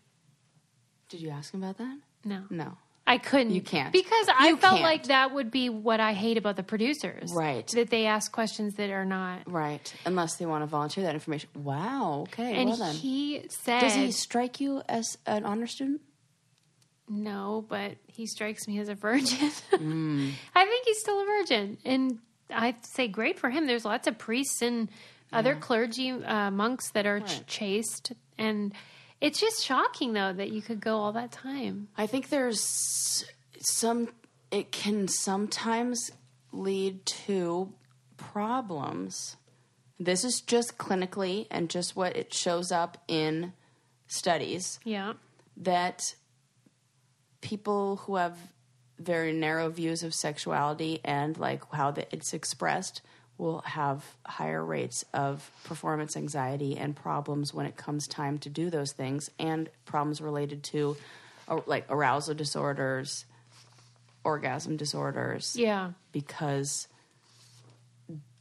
[1.10, 1.98] Did you ask him about that?
[2.26, 2.44] No.
[2.50, 2.78] No.
[3.12, 3.54] I couldn't.
[3.54, 3.92] You can't.
[3.92, 4.84] Because I You felt can't.
[4.84, 7.32] like that would be what I hate about the producers.
[7.36, 7.68] Right.
[7.76, 9.52] That they ask questions that are not.
[9.52, 9.94] Right.
[10.06, 11.50] Unless they want to volunteer that information.
[11.56, 12.26] Wow.
[12.30, 12.56] Okay.
[12.56, 12.96] And well then.
[12.96, 13.82] he said.
[13.82, 16.02] Does he strike you as an honor student?
[17.10, 19.52] No, but he strikes me as a virgin.
[19.74, 20.32] Mm.
[20.56, 21.78] I think he's still a virgin.
[21.84, 22.20] And
[22.50, 23.68] I say great for him.
[23.68, 24.90] There's lots of priests and
[25.34, 28.14] other clergy uh, monks that are ch- chaste.
[28.38, 28.74] And
[29.22, 31.88] it's just shocking, though, that you could go all that time.
[31.98, 33.26] I think there's
[33.60, 34.10] some,
[34.52, 36.12] it can sometimes
[36.52, 37.72] lead to
[38.18, 39.38] problems.
[40.00, 43.54] This is just clinically and just what it shows up in
[44.08, 45.14] studies Yeah.
[45.58, 46.16] that
[47.42, 48.38] people who have
[49.00, 53.02] very narrow views of sexuality and like how the, it's expressed
[53.42, 58.70] will have higher rates of performance anxiety and problems when it comes time to do
[58.70, 60.96] those things and problems related to
[61.50, 63.26] uh, like arousal disorders
[64.24, 65.92] orgasm disorders Yeah.
[66.12, 66.88] because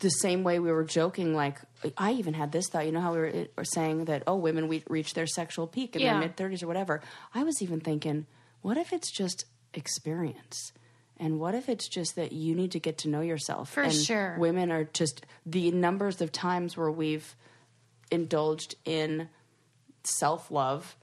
[0.00, 1.58] the same way we were joking, like
[1.96, 2.84] I even had this thought.
[2.86, 5.94] You know how we were, were saying that oh, women we reach their sexual peak
[5.96, 6.12] in Yeah.
[6.12, 7.00] their mid thirties or whatever.
[7.34, 8.26] I was even thinking,
[8.62, 10.72] what if it's just experience,
[11.20, 13.70] and what if it's just that you need to get to know yourself?
[13.70, 14.36] For and sure.
[14.38, 17.36] women are just the numbers of times where we've
[18.10, 19.28] indulged in
[20.02, 20.96] self love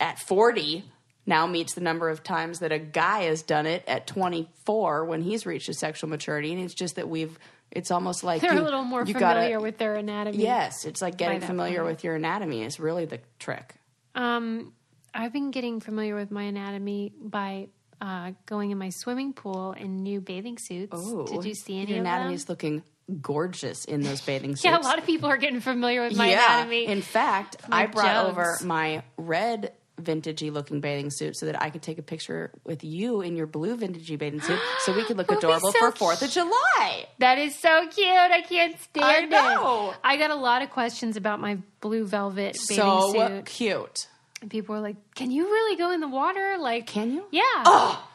[0.00, 0.84] at 40
[1.26, 5.22] now meets the number of times that a guy has done it at 24 when
[5.22, 7.38] he's reached his sexual maturity and it's just that we've
[7.70, 10.38] it's almost like They're you- a little more familiar gotta, with their anatomy.
[10.42, 11.88] yes it's like getting familiar point.
[11.96, 13.74] with your anatomy is really the trick
[14.14, 14.72] Um,
[15.12, 17.68] I've been getting familiar with my anatomy by
[18.00, 20.96] uh, going in my swimming pool in new bathing suits.
[21.30, 22.34] Did you see any your of anatomy them?
[22.34, 22.82] is looking
[23.20, 26.30] gorgeous in those bathing suits Yeah, a lot of people are getting familiar with my
[26.30, 26.56] yeah.
[26.56, 26.86] anatomy.
[26.86, 28.30] In fact, My I brought jugs.
[28.30, 32.82] over my red vintagey looking bathing suit so that I could take a picture with
[32.82, 35.70] you in your blue vintagey bathing suit so we could look That would be adorable
[35.72, 37.06] so for 4th of July.
[37.18, 38.08] That is so cute.
[38.08, 39.90] I can't stand know.
[39.90, 39.96] it.
[40.02, 43.46] I got a lot of questions about my blue velvet bathing So suit.
[43.46, 44.08] cute.
[44.44, 47.24] And people were like, "Can you really go in the water?" Like, Can you?
[47.30, 47.40] Yeah.
[47.64, 48.08] Oh,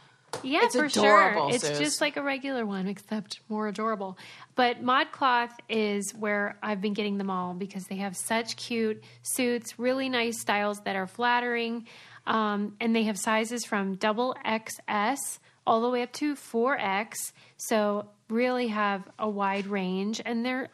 [0.43, 1.55] yeah, it's for adorable, sure.
[1.55, 4.15] It's just like a regular one, except more adorable.
[4.53, 9.79] But ModCloth is where I've been getting them all because they have such cute suits,
[9.79, 11.87] really nice styles that are flattering,
[12.27, 17.15] um, and they have sizes from double XS all the way up to 4X.
[17.57, 20.69] So really have a wide range, and they're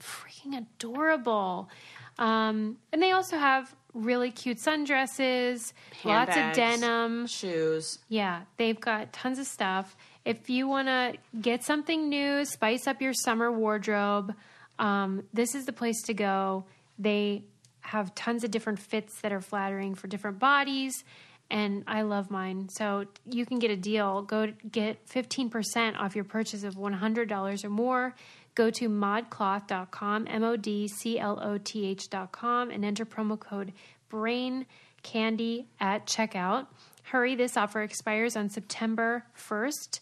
[0.00, 1.70] freaking adorable.
[2.18, 5.72] Um, and they also have really cute sundresses,
[6.04, 7.26] lots of denim.
[7.26, 7.98] shoes.
[8.08, 9.96] Yeah, they've got tons of stuff.
[10.24, 14.34] If you want to get something new, spice up your summer wardrobe,
[14.78, 16.64] um, this is the place to go.
[16.98, 17.44] They
[17.80, 21.04] have tons of different fits that are flattering for different bodies,
[21.50, 22.68] and I love mine.
[22.68, 24.22] So you can get a deal.
[24.22, 28.14] Go get 15% off your purchase of $100 or more.
[28.58, 33.72] Go to modcloth.com, M O D C L O T H.com, and enter promo code
[34.08, 34.66] BRAIN
[35.04, 36.66] candy at checkout.
[37.04, 40.00] Hurry, this offer expires on September 1st.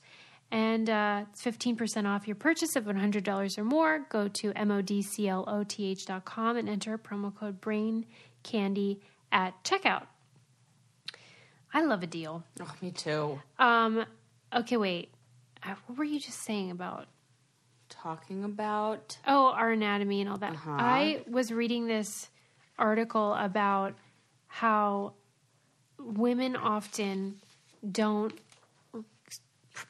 [0.50, 4.06] And uh, it's 15% off your purchase of $100 or more.
[4.08, 8.06] Go to modcloth.com and enter promo code BRAIN
[8.42, 10.06] candy at checkout.
[11.74, 12.42] I love a deal.
[12.62, 13.38] Oh, me too.
[13.58, 14.06] Um,
[14.54, 15.10] okay, wait.
[15.62, 17.06] Uh, What were you just saying about
[18.06, 19.18] talking about?
[19.26, 20.52] Oh, our anatomy and all that.
[20.52, 20.70] Uh-huh.
[20.78, 22.28] I was reading this
[22.78, 23.94] article about
[24.46, 25.14] how
[25.98, 27.40] women often
[27.90, 28.32] don't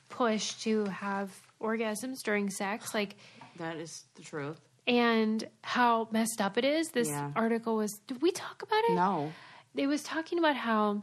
[0.08, 3.16] push to have orgasms during sex, like,
[3.58, 4.58] That is the truth.
[4.86, 6.88] and how messed up it is.
[6.92, 7.32] This Yeah.
[7.36, 7.98] article was.
[8.06, 8.94] Did we talk about it?
[8.94, 9.32] No.
[9.74, 11.02] it was talking about how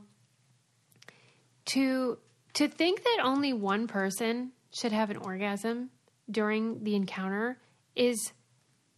[1.66, 2.18] to
[2.56, 5.92] to think that only one person should have an orgasm
[6.30, 7.58] during the encounter
[7.96, 8.32] is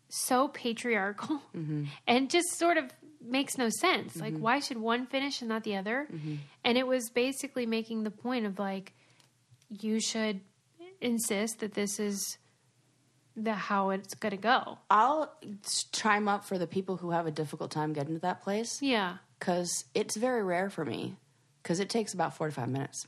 [0.09, 1.85] so patriarchal mm-hmm.
[2.07, 2.85] and just sort of
[3.21, 4.15] makes no sense.
[4.15, 4.41] Like mm-hmm.
[4.41, 6.07] why should one finish and not the other?
[6.11, 6.35] Mm-hmm.
[6.63, 8.93] And it was basically making the point of like
[9.69, 10.41] you should
[11.01, 12.38] insist that this is
[13.35, 14.77] the how it's going to go.
[14.89, 15.33] I'll
[15.91, 19.17] chime up for the people who have a difficult time getting to that place Yeah.
[19.39, 21.15] because it's very rare for me
[21.61, 23.07] because it takes about 45 minutes.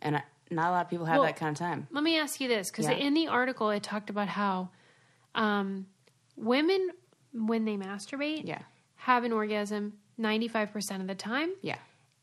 [0.00, 1.88] And I, not a lot of people have Well, that kind of time.
[1.90, 2.92] Let me ask you this, because Yeah.
[2.92, 4.68] in the article it talked about how
[5.34, 5.86] um,
[6.36, 6.90] women,
[7.32, 8.60] when they masturbate, Yeah.
[8.96, 11.76] have an orgasm ninety five percent of the time, Yeah.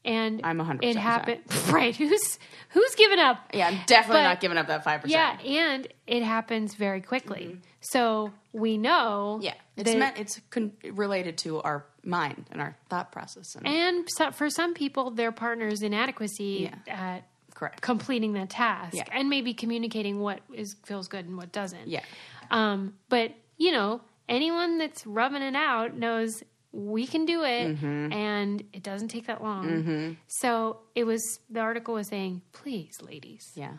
[0.04, 1.96] and I'm 100% It happened right.
[1.96, 3.38] Who's who's giving up?
[3.54, 5.02] Yeah, I'm definitely But- not giving up that 5%.
[5.10, 7.60] Yeah, and it happens very quickly.
[7.82, 9.36] So we know.
[9.38, 9.44] Mm-hmm.
[9.44, 9.54] Yeah.
[9.76, 13.56] It's meant, it's con- related to our mind and our thought process.
[13.56, 17.82] And, and so, for some people, their partner's inadequacy at correct.
[17.82, 19.04] completing that task, Yeah.
[19.12, 21.88] and maybe communicating what is feels good and what doesn't.
[21.88, 22.04] Yeah.
[22.52, 28.12] Um, but you know, anyone that's rubbing it out knows we can do it, Mm-hmm.
[28.14, 30.18] and it doesn't take that long.
[30.28, 33.74] So it was the article was saying, please, ladies, Yeah.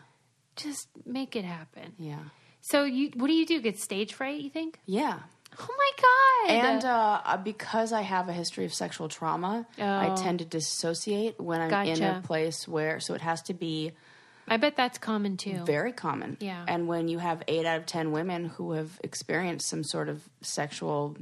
[0.55, 1.93] just make it happen.
[1.99, 2.19] Yeah.
[2.61, 3.59] So you, what do you do?
[3.61, 4.39] Get stage fright?
[4.41, 4.79] You think?
[4.85, 5.19] Yeah.
[5.59, 6.65] Oh my god!
[6.65, 10.15] And uh, because I have a history of sexual trauma, I Oh.
[10.15, 13.91] tend to dissociate when I'm in a place where, so it has to be
[14.47, 15.63] I bet that's common too.
[15.65, 16.37] very common.
[16.39, 16.63] Yeah.
[16.67, 20.21] And when you have eight out of 10 women who have experienced some sort of
[20.41, 21.17] sexual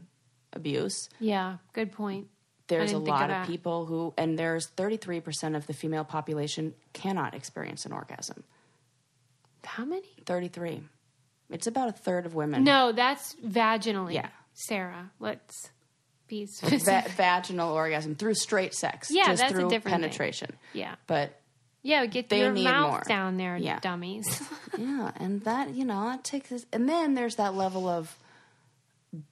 [0.52, 2.28] abuse, yeah, good point.
[2.68, 6.74] there's a didn't of lot of, people who, and there's 33% of the female population
[6.92, 8.44] cannot experience an orgasm.
[9.64, 10.10] How many?
[10.26, 10.82] 33.
[11.54, 12.64] It's about a third of women.
[12.64, 14.16] No, that's vaginally.
[14.16, 14.28] Yeah.
[14.54, 15.70] Sarah, let's
[16.28, 19.10] be Va- vaginal orgasm through straight sex.
[19.12, 20.02] Yeah, just that's a through different thing.
[20.04, 20.52] penetration.
[20.74, 21.40] yeah, But
[21.84, 22.06] yeah.
[22.06, 23.04] Get They your need mouth more.
[23.08, 23.80] down there, Yeah.
[23.80, 24.26] dummies.
[24.78, 26.52] yeah, and that, you know, it takes.
[26.74, 28.18] And then there's that level of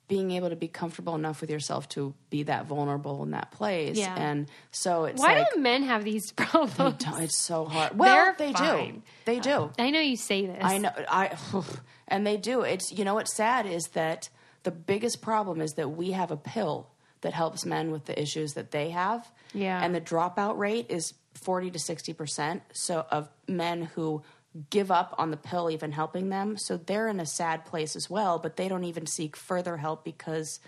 [0.07, 3.97] being able to be comfortable enough with yourself to be that vulnerable in that place.
[3.97, 4.15] Yeah.
[4.15, 7.03] And so it's Why like, do men have these problems?
[7.19, 7.97] it's so hard.
[7.97, 8.91] Well, They're they fine.
[8.95, 9.01] do.
[9.25, 9.71] They do.
[9.79, 10.59] I know you say this.
[10.61, 10.91] I know.
[11.09, 11.35] I
[12.07, 12.61] and they do.
[12.61, 14.29] It's you know what's sad is that
[14.63, 16.87] the biggest problem is that we have a pill
[17.21, 19.29] that helps men with the issues that they have.
[19.53, 19.83] Yeah.
[19.83, 22.61] And the dropout rate is forty to sixty percent.
[22.73, 24.21] So of men who
[24.69, 26.57] give up on the pill even helping them.
[26.57, 30.03] So they're in a sad place as well, but they don't even seek further help
[30.03, 30.59] because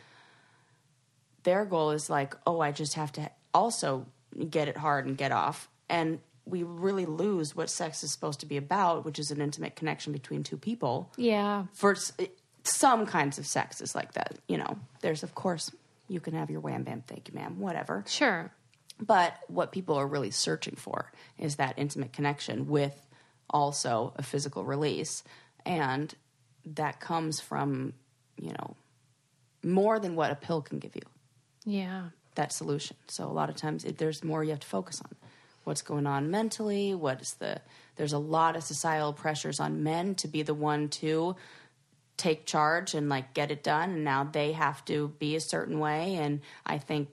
[1.43, 4.06] their goal is like, oh, I just have to also
[4.50, 5.69] get it hard and get off.
[5.89, 9.76] And we really lose what sex is supposed to be about, which is an intimate
[9.76, 11.12] connection between two people.
[11.17, 11.65] Yeah.
[11.74, 11.96] For
[12.63, 14.36] some kinds of sex is like that.
[14.48, 15.72] You know, there's, of course,
[16.08, 18.04] you can have your wham bam, thank you, ma'am, whatever.
[18.08, 18.52] Sure.
[19.00, 23.03] But what people are really searching for is that intimate connection with
[23.54, 25.24] also a physical release.
[25.66, 26.13] And
[26.66, 27.94] that comes from,
[28.38, 28.76] you know,
[29.63, 31.04] more than what a pill can give you
[31.66, 32.10] Yeah.
[32.36, 32.98] that solution.
[33.08, 35.16] So a lot of times it, there's more you have to focus on.
[35.63, 36.94] What's going on mentally?
[36.94, 37.62] What is the?
[37.96, 41.38] There's a lot of societal pressures on men to be the one to
[42.18, 45.80] take charge and like get it done, and now they have to be a certain
[45.80, 46.16] way.
[46.16, 47.08] And I think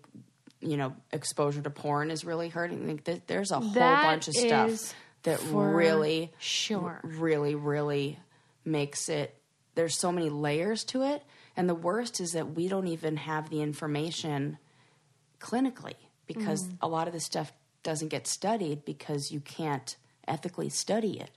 [0.61, 2.83] you know exposure to porn is really hurting.
[2.91, 7.01] I think there's a whole That bunch of stuff that for really sure.
[7.03, 8.19] really, really
[8.65, 9.37] makes it.
[9.75, 11.23] There's so many layers to it,
[11.57, 14.59] and the worst is that we don't even have the information
[15.41, 15.95] clinically
[16.27, 16.79] because Mm.
[16.83, 17.53] a lot of this stuff
[17.83, 19.97] doesn't get studied because you can't
[20.29, 21.31] ethically study it.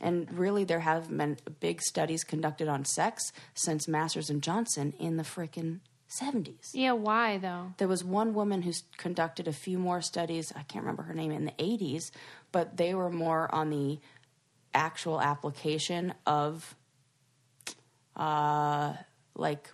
[0.00, 5.16] And really, there have been big studies conducted on sex since Masters and Johnson in
[5.16, 6.70] the frickin' 70s.
[6.72, 6.92] Yeah.
[6.92, 7.72] Why though?
[7.78, 10.52] There was one woman who's conducted a few more studies.
[10.56, 12.10] I can't remember her name in the 80s,
[12.52, 13.98] but they were more on the
[14.74, 16.74] actual application of,
[18.16, 18.94] uh,
[19.34, 19.70] like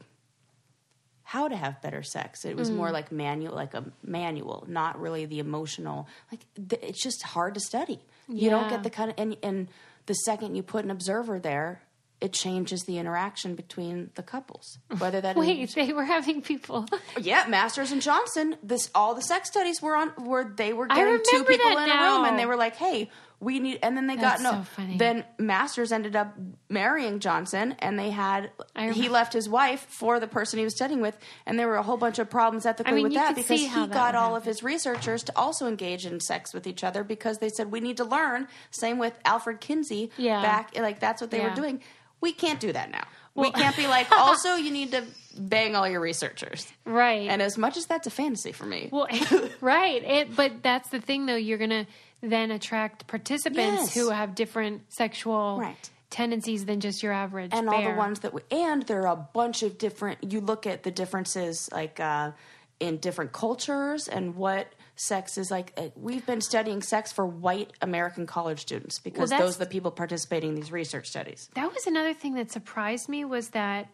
[1.23, 2.45] how to have better sex.
[2.45, 6.07] It was more like manual, like a manual, not really the emotional.
[6.31, 7.99] Like th- it's just hard to study.
[8.29, 9.69] You don't get the kind of and and
[10.07, 11.83] the second you put an observer there,
[12.25, 14.79] it changes the interaction between the couples.
[14.99, 16.87] Whether that is Wait, they were having people.
[17.21, 18.57] yeah, Masters and Johnson.
[18.63, 22.03] This all the sex studies were on were they were getting two people in a
[22.03, 23.11] room and they were like, "Hey,
[23.41, 24.97] we need and then they got no so funny.
[24.97, 26.35] then masters ended up
[26.71, 28.51] marrying johnson and they had
[28.95, 31.83] he left his wife for the person he was studying with and there were a
[31.83, 34.45] whole bunch of problems ethically I mean, with that because he that got all of
[34.45, 37.99] his researchers to also engage in sex with each other because they said we need
[37.99, 40.41] to learn same with alfred kinsey Yeah.
[40.41, 41.51] back like that's what they Yeah.
[41.51, 41.83] were doing
[42.27, 45.03] we can't do that now Well- we can't be like also you need to
[45.37, 47.29] bang all your researchers right.
[47.29, 49.09] and as much as that's a fantasy for me Well,
[49.61, 50.03] right.
[50.17, 51.35] It, but that's the thing, though.
[51.47, 51.87] You're going to
[52.23, 53.95] then attract participants Yes.
[53.95, 55.91] who have different sexual Right.
[56.11, 59.29] tendencies than just your average and all the ones that we, and there are a
[59.35, 62.31] bunch of different you look at the differences like uh,
[62.79, 67.73] in different cultures and what sex is like uh, we've been studying sex for white
[67.83, 71.73] american college students because that's- those are the people participating in these research studies That
[71.73, 73.89] was another thing that surprised me was that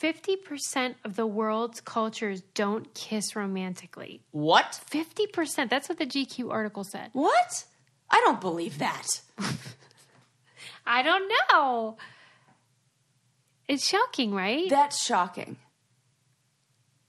[0.00, 4.20] 50% of the world's cultures don't kiss romantically.
[4.32, 5.70] what 50%.
[5.70, 7.10] That's what the GQ article said.
[7.12, 7.64] what
[8.10, 9.06] i don't believe that
[10.88, 11.96] I don't know.
[13.68, 14.68] It's shocking, right?
[14.70, 15.56] that's shocking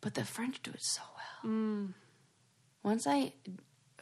[0.01, 1.93] but the french do it so well Mm.
[2.87, 3.31] Once i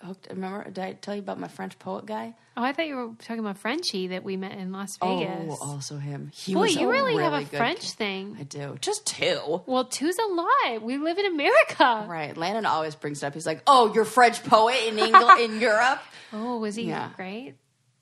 [0.03, 2.95] hooked remember did i tell you about my french poet guy oh, I thought you
[2.95, 5.57] were talking about Frenchie that we met in Las oh, Vegas.
[5.61, 7.89] oh also him he Boy, was you a really, have a French kid.
[7.91, 8.37] thing.
[8.39, 10.81] i do just two Well, two's a lot.
[10.81, 12.05] We live in America.
[12.07, 12.35] Right.
[12.37, 13.33] Landon always brings it up.
[13.33, 15.99] He's like, "Oh, you're French poet in England, in Europe."
[16.31, 17.09] Oh, was he Yeah.
[17.17, 17.55] great?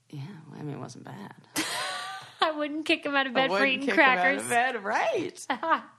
[0.10, 1.34] Yeah, well, I mean, it wasn't bad.
[2.42, 4.42] I wouldn't kick him out of bed for eating kick him out crackers.
[4.44, 5.48] of bed, right?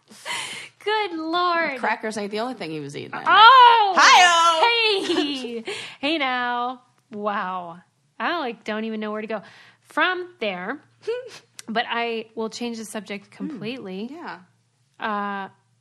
[0.84, 1.78] Good lord.
[1.78, 3.12] Crackers ain't the only thing he was eating.
[3.14, 3.94] Oh!
[3.96, 5.14] Hi-yo!
[5.14, 5.64] Hey!
[6.00, 6.82] hey now.
[7.10, 7.78] Wow.
[8.18, 9.42] I like don't even know where to go
[9.80, 10.80] from there.
[11.68, 14.10] but I will change the subject completely.
[14.12, 14.40] Yeah.
[15.00, 15.48] Uh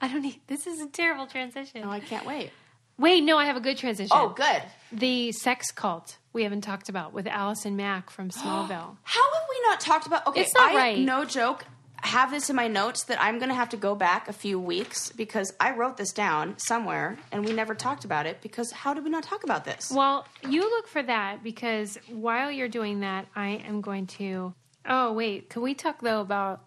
[0.00, 1.82] I don't need this is a terrible transition.
[1.82, 2.50] No, I can't wait.
[2.98, 4.16] Wait, no, I have a good transition.
[4.16, 4.62] Oh, good.
[4.92, 8.96] The sex cult we haven't talked about with Allison Mack from Smallville.
[9.02, 10.26] How have we not talked about?
[10.26, 10.98] Okay, It's not I, right.
[10.98, 11.64] No joke.
[12.04, 14.58] Have this in my notes that I'm going to have to go back a few
[14.58, 18.92] weeks because I wrote this down somewhere and we never talked about it because how
[18.92, 19.90] did we not talk about this?
[19.94, 24.52] Well, you look for that because while you're doing that, I am going to.
[24.84, 25.48] Oh, wait.
[25.48, 26.64] Can we talk, though, about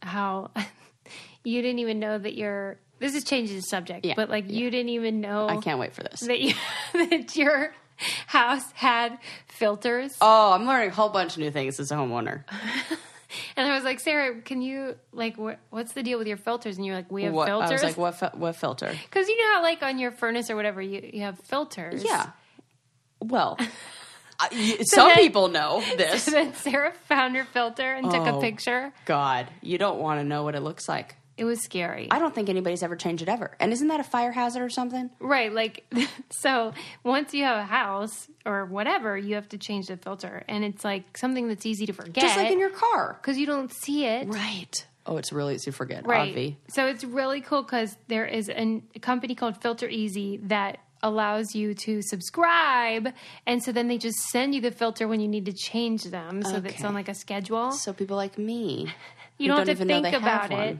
[0.00, 0.50] how
[1.44, 2.78] you didn't even know that your.
[3.00, 5.94] This is changing the subject, Yeah, but like you didn't even know I can't wait
[5.94, 6.20] for this.
[6.20, 6.54] that, you,
[6.92, 7.74] that your
[8.26, 10.16] house had filters.
[10.20, 12.44] Oh, I'm learning a whole bunch of new things as a homeowner.
[13.56, 16.76] And I was like, Sarah, can you, like, wh- what's the deal with your filters?
[16.76, 17.82] And you're like, we have What, I was filters.
[17.84, 18.92] like, what, fil- what filter?
[19.04, 22.02] Because you know how, like, on your furnace or whatever, you, you have filters.
[22.04, 22.30] Yeah.
[23.20, 23.56] Well,
[24.40, 26.24] I- y- some then- people know this.
[26.24, 28.40] So then Sarah found her filter and took a Oh.
[28.40, 28.92] picture.
[29.04, 31.16] God, you don't want to know what it looks like.
[31.40, 32.06] It was scary.
[32.10, 33.52] I don't think anybody's ever changed it ever.
[33.58, 35.08] And isn't that a fire hazard or something?
[35.20, 35.50] right.
[35.50, 35.90] Like,
[36.30, 40.44] so once you have a house or whatever, you have to change the filter.
[40.48, 42.24] And it's like something that's easy to forget.
[42.24, 43.16] Just like in your car.
[43.22, 44.28] Because you don't see it.
[44.28, 44.86] Right.
[45.06, 46.06] Oh, it's really easy to forget.
[46.06, 46.34] Right.
[46.36, 46.56] Obvi.
[46.68, 51.54] So it's really cool because there is an, a company called Filter Easy that allows
[51.54, 53.14] you to subscribe.
[53.46, 56.42] And so then they just send you the filter when you need to change them.
[56.42, 56.84] So that's Okay.
[56.84, 57.72] on like a schedule.
[57.72, 58.92] So people like me.
[59.38, 60.78] You who don't, have to even think have about it.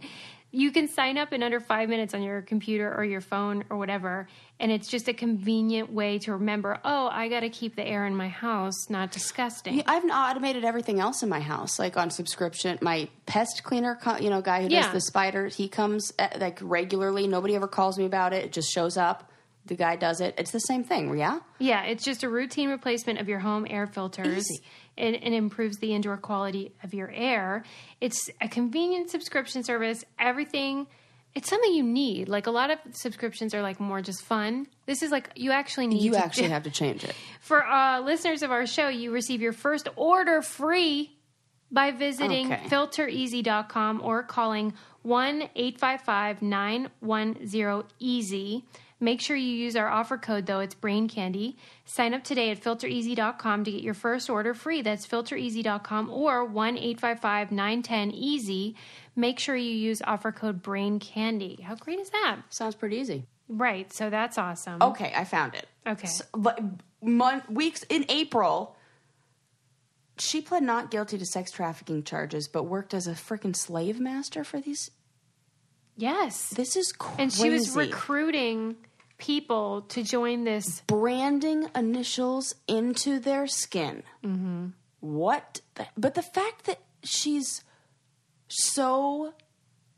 [0.53, 3.77] You can sign up in under five minutes on your computer or your phone or
[3.77, 4.27] whatever.
[4.59, 8.05] And it's just a convenient way to remember, oh, I got to keep the air
[8.05, 9.77] in my house not disgusting.
[9.77, 12.79] Yeah, I've automated everything else in my house, like on subscription.
[12.83, 14.83] My pest cleaner, you know, guy who Yeah.
[14.83, 17.27] does the spiders, he comes at, like regularly.
[17.29, 18.45] Nobody ever calls me about it.
[18.45, 19.30] It just shows up.
[19.67, 20.35] The guy does it.
[20.39, 21.41] It's the same thing, yeah.
[21.59, 24.39] Yeah, it's just a routine replacement of your home air filters.
[24.51, 24.63] Easy.
[24.97, 27.63] And, and improves the indoor quality of your air.
[28.01, 30.05] It's a convenient subscription service.
[30.19, 30.87] Everything,
[31.35, 32.29] it's something you need.
[32.29, 34.67] Like a lot of subscriptions are like more just fun.
[34.87, 36.03] This is like you actually need.
[36.03, 37.15] You to actually have to change it.
[37.41, 41.13] For uh, listeners of our show, you receive your first order free
[41.71, 42.67] by visiting Okay.
[42.69, 48.65] filtereasy.com or calling 1 855 910 EASY.
[49.03, 50.61] Make sure you use our offer code, though.
[50.61, 51.57] It's Brain Candy.
[51.87, 54.83] Sign up today at filtereasy.com to get your first order free.
[54.83, 58.77] That's filtereasy.com or 1 855 910 EASY.
[59.17, 61.63] Make sure you use offer code Brain Candy.
[61.63, 62.41] How great is that?
[62.51, 63.25] Sounds pretty easy.
[63.49, 63.91] Right.
[63.91, 64.83] So that's awesome.
[64.83, 65.67] Okay, I found it.
[65.87, 66.07] Okay.
[66.07, 66.61] So, but
[67.03, 68.77] month, weeks in April,
[70.19, 74.45] she pled not guilty to sex trafficking charges, but worked as a freaking slave master
[74.45, 74.91] for these.
[75.97, 76.51] Yes.
[76.51, 77.23] This is crazy.
[77.23, 78.77] And she was recruiting
[79.21, 80.83] people to join this.
[80.89, 84.03] branding initials into their skin.
[84.25, 84.69] Mm-hmm.
[85.01, 85.61] What?
[85.77, 87.63] The, but the fact that she's
[88.49, 89.33] so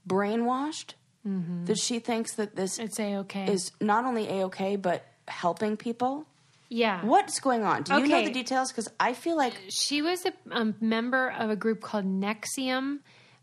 [0.07, 0.95] brainwashed
[1.25, 3.47] that she thinks that this It's a okay.
[3.51, 6.27] is not only a okay, but helping people.
[6.69, 7.05] Yeah.
[7.05, 7.85] What's going on?
[7.85, 8.73] Do you know the details?
[8.73, 12.99] Because I feel like She was a, a member of a group called Nexium,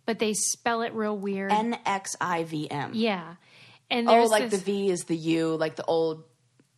[0.06, 1.52] but they spell it real weird.
[1.54, 2.92] N X I V M.
[2.94, 3.36] yeah.
[3.92, 6.24] And Oh, there's like this, the V is the U, like the old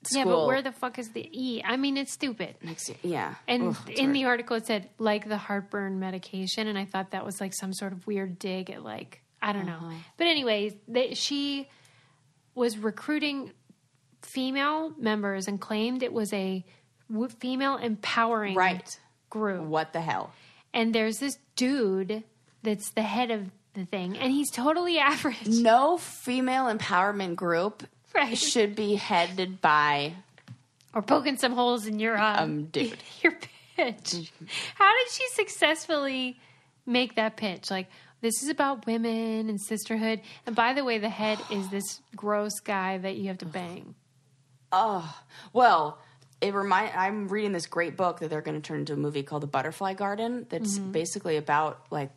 [0.03, 0.18] school.
[0.20, 1.62] Yeah, but where the fuck is the E?
[1.64, 2.55] I mean, it's stupid.
[2.64, 2.91] next?
[3.03, 4.16] Yeah, And in weird.
[4.16, 7.74] the article, it said like the heartburn medication, and I thought that was like some
[7.74, 9.89] sort of weird dig at like I don't Uh-huh.
[9.89, 9.95] know.
[10.18, 11.68] But anyways, they, she
[12.55, 13.51] was recruiting
[14.22, 16.64] female members and claimed it was a
[17.39, 18.99] female empowering right.
[19.30, 19.64] group.
[19.66, 20.32] What the hell?
[20.74, 22.24] And there's this dude
[22.64, 25.48] that's the head of the thing, and he's totally average.
[25.48, 28.38] No female empowerment group Right.
[28.38, 30.14] should be headed by
[30.94, 32.98] Or poking some holes in your um, Um, dude.
[33.24, 33.34] your
[33.78, 34.32] pitch.
[34.76, 36.38] How did she successfully
[36.86, 37.72] make that pitch?
[37.72, 37.88] Like
[38.22, 40.20] this is about women and sisterhood.
[40.46, 43.96] And by the way, the head is this gross guy that you have to bang.
[44.74, 45.16] Oh,
[45.54, 45.98] well,
[46.42, 46.92] it remind.
[46.96, 49.48] I'm reading this great book that they're going to turn into a movie called The
[49.48, 50.46] Butterfly Garden.
[50.50, 50.92] That's Mm-hmm.
[50.92, 52.10] basically about like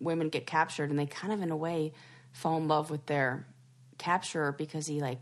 [0.00, 1.92] women get captured and they kind of, in a way,
[2.32, 3.46] fall in love with their
[3.98, 5.18] capturer because he like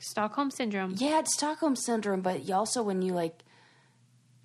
[0.00, 0.94] Stockholm syndrome.
[0.96, 2.20] yeah, it's Stockholm syndrome.
[2.20, 3.42] But you also when you like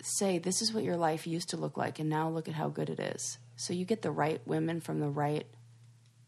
[0.02, 2.68] say this is what your life used to look like, and now look at how
[2.68, 3.38] good it is.
[3.56, 5.46] So you get the right women from the right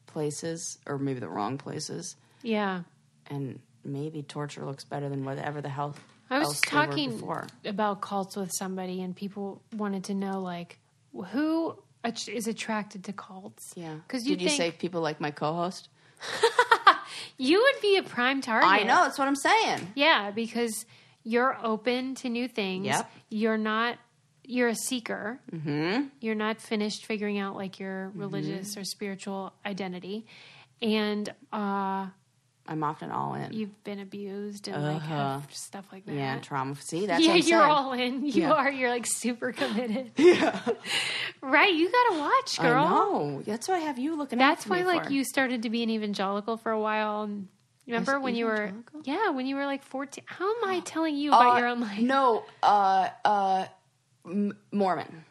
[0.07, 2.83] places, or maybe the wrong places, Yeah.
[3.27, 5.95] and maybe torture looks better than whatever the hell.
[6.31, 7.11] I was else just they were talking
[7.67, 10.79] about cults with somebody, and people wanted to know like
[11.33, 11.77] who
[12.29, 13.73] is attracted to cults.
[13.77, 15.89] Yeah, because you did you think say people like my co-host?
[17.39, 18.69] you would be a prime target.
[18.69, 19.89] I know that's what I'm saying.
[19.95, 20.87] Yeah, because
[21.25, 22.87] you're open to new things.
[22.87, 23.11] Yep.
[23.31, 23.99] You're not.
[24.49, 25.41] You're a seeker.
[25.53, 26.05] Mm-hmm.
[26.21, 28.21] You're not finished figuring out like your Mm-hmm.
[28.21, 30.27] religious or spiritual identity,
[30.81, 32.07] and uh,
[32.69, 33.53] I'm often all in.
[33.53, 35.15] you've been abused and like Uh-huh.
[35.41, 36.15] have stuff like that.
[36.15, 36.75] yeah, trauma.
[36.77, 37.71] See, that's yeah, what I'm you're saying.
[37.73, 38.25] all in.
[38.27, 38.53] You Yeah.
[38.53, 38.71] are.
[38.71, 40.13] You're like super committed.
[40.17, 40.59] yeah.
[41.43, 41.73] right.
[41.73, 42.85] You gotta watch, girl.
[42.85, 43.43] I know.
[43.47, 44.39] That's why I have you looking.
[44.39, 45.13] That's why, like, for.
[45.13, 47.29] you started to be an evangelical for a while.
[47.87, 48.73] Remember when you were,
[49.05, 50.25] yeah, when you were like fourteen.
[50.27, 52.01] How am I telling you about Uh, your own life?
[52.01, 53.67] No, uh, uh,
[54.27, 55.25] M- Mormon.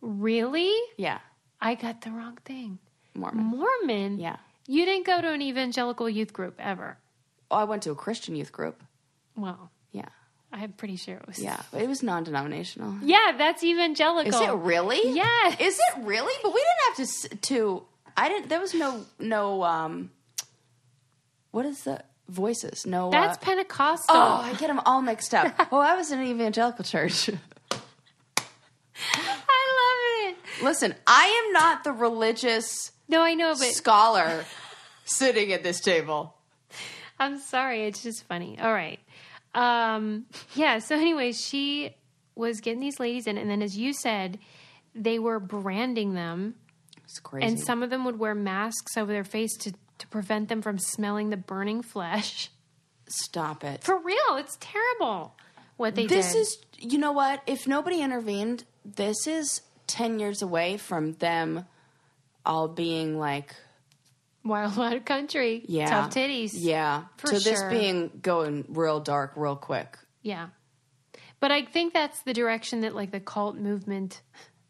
[0.00, 0.72] Really?
[0.96, 1.18] Yeah,
[1.60, 2.78] I got the wrong thing.
[3.14, 3.44] Mormon.
[3.44, 4.18] Mormon.
[4.20, 4.36] Yeah.
[4.70, 6.98] You didn't go to an evangelical youth group ever.
[7.50, 8.82] Oh, I went to a Christian youth group.
[9.34, 10.08] Well, Yeah,
[10.52, 11.38] I'm pretty sure it was.
[11.40, 12.96] yeah, it was non-denominational.
[13.02, 14.34] Yeah, that's evangelical.
[14.34, 15.00] Is it really?
[15.14, 15.56] Yes.
[15.58, 16.34] Is it really?
[16.42, 17.36] But we didn't have to.
[17.48, 17.82] To
[18.16, 18.48] I didn't.
[18.50, 19.62] There was no no.
[19.64, 20.10] Um,
[21.50, 22.84] what is the voices?
[22.84, 23.10] No.
[23.10, 24.14] That's uh, Pentecostal.
[24.14, 25.54] oh, I get them all mixed up.
[25.72, 27.30] oh, I was in an evangelical church.
[29.14, 30.36] I love it.
[30.62, 34.44] Listen, I am not the religious No, I know, but scholar
[35.04, 36.34] sitting at this table.
[37.18, 37.84] I'm sorry.
[37.84, 38.58] It's just funny.
[38.60, 39.00] All right.
[39.54, 40.78] Um, yeah.
[40.78, 41.94] So, anyway, she
[42.34, 44.38] was getting these ladies in, and then, as you said,
[44.94, 46.54] they were branding them,
[47.04, 47.46] It's crazy.
[47.46, 50.78] and some of them would wear masks over their face to to prevent them from
[50.78, 52.50] smelling the burning flesh.
[53.08, 53.82] Stop it.
[53.82, 55.34] For real, it's terrible
[55.76, 56.18] what they did.
[56.18, 56.38] This did.
[56.40, 57.42] is, you know what?
[57.48, 61.64] If nobody intervened, this is 10 years away from them
[62.44, 63.54] all being like,
[64.44, 65.64] wild, wild country.
[65.68, 65.86] yeah.
[65.90, 66.50] tough titties.
[66.54, 67.04] Yeah.
[67.18, 69.98] For to this being going real dark real quick.
[70.22, 70.48] Yeah.
[71.40, 74.22] But I think that's the direction that like the cult movement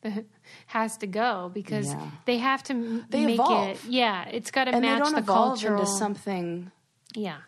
[0.66, 2.10] has to go because Yeah.
[2.26, 3.68] they have to They make evolve.
[3.68, 3.80] it.
[3.88, 5.80] Yeah, it's got to And they match don't the evolve cultural.
[5.80, 6.70] into something.
[7.14, 7.38] yeah.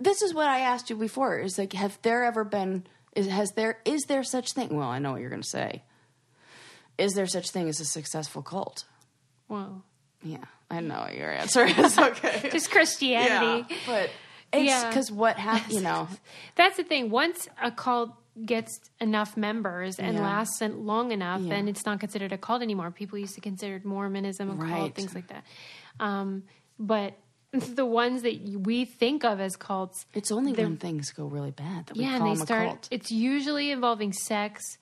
[0.00, 1.38] This is what I asked you before.
[1.40, 2.86] Is like, have there ever been?
[3.16, 3.78] Is has there?
[3.84, 4.76] Is there such thing?
[4.76, 5.82] Well, I know what you're going to say.
[6.98, 8.84] Is there such thing as a successful cult?
[9.52, 9.84] Well,
[10.24, 11.98] Yeah, I know what your answer is.
[12.08, 13.66] Okay, just Christianity.
[13.68, 14.10] yeah, but
[14.52, 14.88] it's Yeah.
[14.88, 15.72] because what happened?
[15.76, 16.08] You know,
[16.56, 17.10] That's the thing.
[17.10, 18.10] Once a cult
[18.46, 20.22] gets enough members and Yeah.
[20.22, 21.50] lasts long enough, Yeah.
[21.54, 22.90] then it's not considered a cult anymore.
[22.90, 25.44] People used to consider Mormonism a cult, things like that.
[26.00, 26.44] Um,
[26.78, 27.18] but
[27.52, 28.36] the ones that
[28.68, 32.16] we think of as cults, it's only when things go really bad that we yeah,
[32.16, 32.62] call and they them start.
[32.62, 32.88] a cult.
[32.90, 34.78] It's usually involving sex,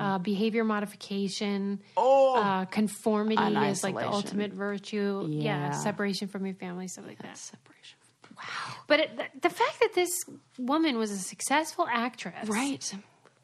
[0.00, 2.36] uh, behavior modification, Oh.
[2.36, 5.26] uh, conformity And is like the ultimate virtue.
[5.28, 5.42] Yeah.
[5.42, 5.70] Yeah.
[5.72, 7.36] separation from your family, stuff like that.
[7.38, 7.98] Separation.
[8.36, 8.74] Wow.
[8.88, 10.10] But it, the, the fact that this
[10.58, 12.92] woman was a successful actress, Right.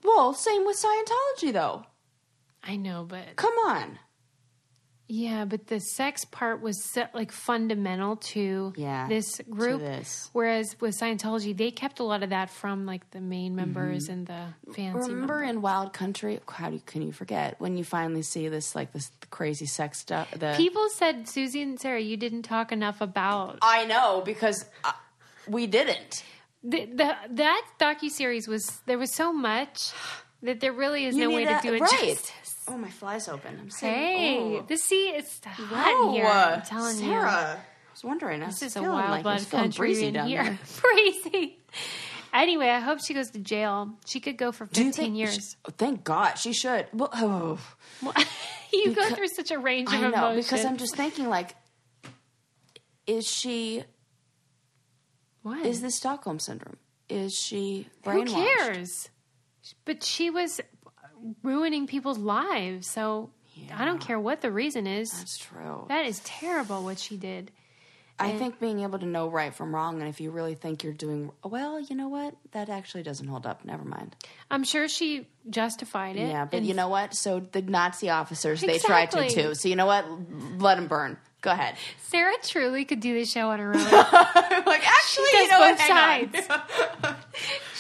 [0.02, 1.84] Well, same with Scientology, though.
[2.64, 3.98] I know, but Come on.
[5.10, 9.80] Yeah, but the sex part was so, like fundamental to Yeah, this to group.
[9.80, 10.30] this.
[10.32, 14.26] Whereas with Scientology, they kept a lot of that from like the main members and
[14.26, 14.82] the fancy.
[14.82, 14.98] Mm-hmm.
[14.98, 15.50] Remember members.
[15.56, 16.38] in Wild Country?
[16.48, 19.98] How do you, can you forget when you finally see this like this crazy sex
[19.98, 20.30] stuff?
[20.30, 23.58] The People said, Susie and Sarah, you didn't talk enough about.
[23.62, 24.92] I know because uh,
[25.48, 26.22] we didn't.
[26.62, 29.90] the, the that docu series was there was so much
[30.42, 31.90] that there really is You no way that- to do it right.
[31.90, 32.32] justice.
[32.70, 33.58] Oh, my fly's open.
[33.60, 34.64] I'm saying, Hey, oh.
[34.66, 36.26] the sea it's hot here.
[36.26, 37.04] I'm telling you.
[37.04, 37.58] Sarah.
[37.58, 38.42] I was wondering.
[38.42, 40.44] I This was is a wild like blood country breezy down here.
[40.44, 40.58] there.
[40.80, 41.58] breezy.
[42.32, 43.90] Anyway, I hope she goes to jail.
[44.06, 45.34] She could go for Do 15 think years.
[45.34, 46.86] she- oh, thank God she should.
[46.92, 47.58] Well, oh,
[48.72, 50.46] you go through such a range of I know emotions.
[50.46, 51.56] because I'm just thinking like,
[53.08, 53.82] is she?
[55.42, 55.66] what?
[55.66, 56.76] Is this Stockholm syndrome?
[57.08, 58.28] Is she brainwashed?
[58.28, 59.08] Who cares?
[59.84, 60.60] But she was
[61.42, 63.30] ruining people's lives, so
[63.74, 65.10] I don't care what the reason is.
[65.10, 65.86] That's true.
[65.88, 67.50] That is terrible what she did.
[68.22, 70.92] I think being able to know right from wrong, and if you really think you're
[70.92, 72.34] doing well, you know what?
[72.52, 73.64] That actually doesn't hold up.
[73.64, 74.14] Never mind.
[74.50, 76.28] I'm sure she justified it.
[76.28, 77.14] Yeah, but you know what?
[77.14, 79.54] So the Nazi officers, they tried to too.
[79.54, 80.04] So you know what?
[80.58, 81.16] Let them burn.
[81.42, 81.76] Go ahead.
[82.08, 83.80] Sarah truly could do this show on her own.
[83.82, 85.78] Like, actually, you know what?
[85.78, 86.46] both Hang sides.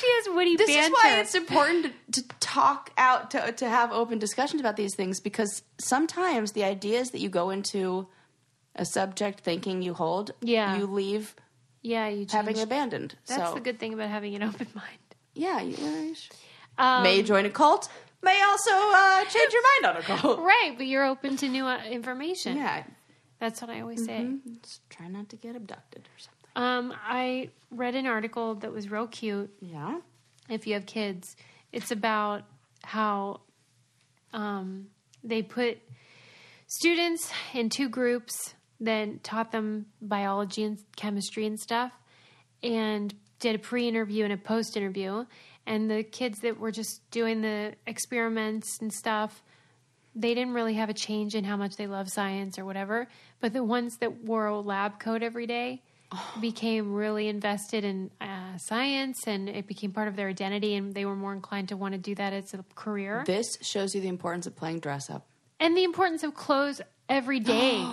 [0.00, 0.86] she has witty This banter.
[0.86, 4.94] is why it's important to, to talk out, to, to have open discussions about these
[4.94, 8.08] things, because sometimes the ideas that you go into
[8.76, 10.78] a subject thinking you hold, Yeah.
[10.78, 11.34] you leave
[11.82, 13.14] yeah, you having abandoned.
[13.26, 14.98] That's so, the good thing about having an open mind.
[15.34, 16.14] yeah, you, you
[16.78, 17.88] Um, may join a cult,
[18.22, 20.38] may also uh, change your mind on a cult.
[20.40, 22.56] right, but you're open to new uh, information.
[22.58, 22.84] Yeah,
[23.40, 24.34] That's what I always say.
[24.62, 26.40] just try not to get abducted or something.
[26.56, 29.50] Um, I read an article that was real cute.
[29.60, 30.00] Yeah.
[30.48, 31.36] If you have kids,
[31.72, 32.42] it's about
[32.82, 33.40] how
[34.32, 34.88] um,
[35.24, 35.78] they put
[36.66, 41.92] students in two groups, then taught them biology and chemistry and stuff,
[42.62, 45.24] and did a pre-interview and a post-interview.
[45.66, 49.42] And the kids that were just doing the experiments and stuff,
[50.14, 53.08] they didn't really have a change in how much they love science or whatever.
[53.40, 55.82] But the ones that wore a lab coat every day
[56.40, 61.04] became really invested in uh, science and it became part of their identity and they
[61.04, 63.22] were more inclined to want to do that as a career.
[63.26, 65.26] This shows you the importance of playing dress up.
[65.60, 67.86] and the importance of clothes every day,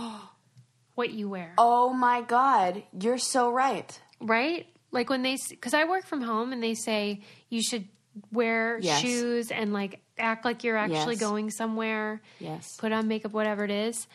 [0.96, 1.54] what you wear.
[1.60, 4.00] Oh my God, you're so right.
[4.20, 4.66] right?
[4.92, 7.88] Like when they, because I work from home and they say you should
[8.32, 9.02] wear Yes.
[9.02, 11.20] shoes and like act like you're actually Yes.
[11.20, 12.78] going somewhere, Yes.
[12.78, 14.08] put on makeup, whatever it is.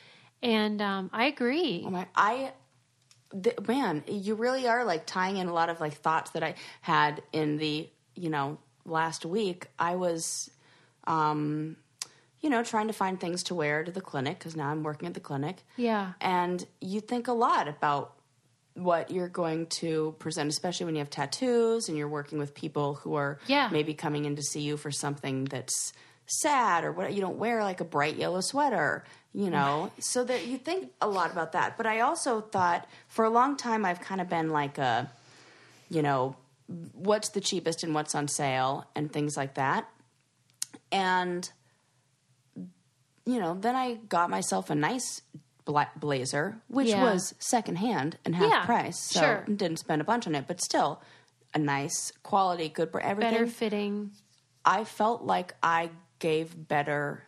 [0.43, 1.85] And um, I agree.
[1.87, 2.53] Oh my, I,
[3.41, 6.55] th- man, you really are like tying in a lot of like thoughts that I
[6.81, 9.69] had in the, you know, last week.
[9.79, 10.51] I was,
[11.07, 11.77] um,
[12.41, 15.07] you know, trying to find things to wear to the clinic because now I'm working
[15.07, 15.63] at the clinic.
[15.77, 16.15] Yeah.
[16.21, 18.15] And you think a lot about
[18.75, 22.95] what you're going to present, especially when you have tattoos and you're working with people
[22.95, 23.69] who are Yeah.
[23.71, 25.93] maybe coming in to see you for something that's
[26.27, 29.05] sad or what you don't wear like a bright yellow sweater,
[29.35, 29.91] you know.
[29.99, 31.77] so that you think a lot about that.
[31.77, 35.11] But I also thought for a long time I've kind of been like a
[35.91, 36.37] you know,
[36.95, 39.87] what's the cheapest and what's on sale and things like that.
[40.91, 41.51] And
[43.27, 45.23] you know, then I got myself a nice
[45.65, 47.03] black blazer, which Yeah.
[47.03, 48.99] was secondhand and half Yeah, price.
[49.11, 49.45] So sure.
[49.47, 51.01] didn't spend a bunch on it, but still
[51.55, 53.33] a nice quality, good for everything.
[53.33, 54.11] Better fitting.
[54.65, 57.25] I felt like I gave better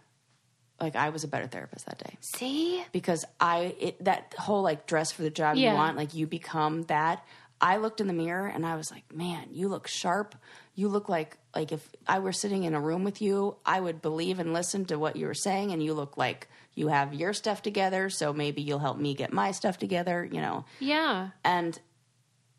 [0.81, 2.85] like I was a better therapist that day See?
[2.91, 5.71] because I it, that whole like dress for the job Yeah.
[5.71, 7.25] you want, like you become that.
[7.61, 10.35] I looked in the mirror and I was like, man, you look sharp.
[10.75, 14.03] You look like like if I were sitting in a room with you, I would
[14.03, 15.71] believe and listen to what you were saying.
[15.73, 19.33] And you look like you have your stuff together, so maybe you'll help me get
[19.33, 20.65] my stuff together, you know.
[20.81, 21.31] Yeah.
[21.45, 21.79] And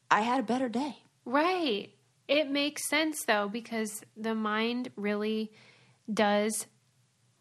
[0.10, 0.98] I had a better day.
[1.26, 1.92] Right.
[2.28, 5.52] It makes sense though because the mind really
[6.12, 6.66] does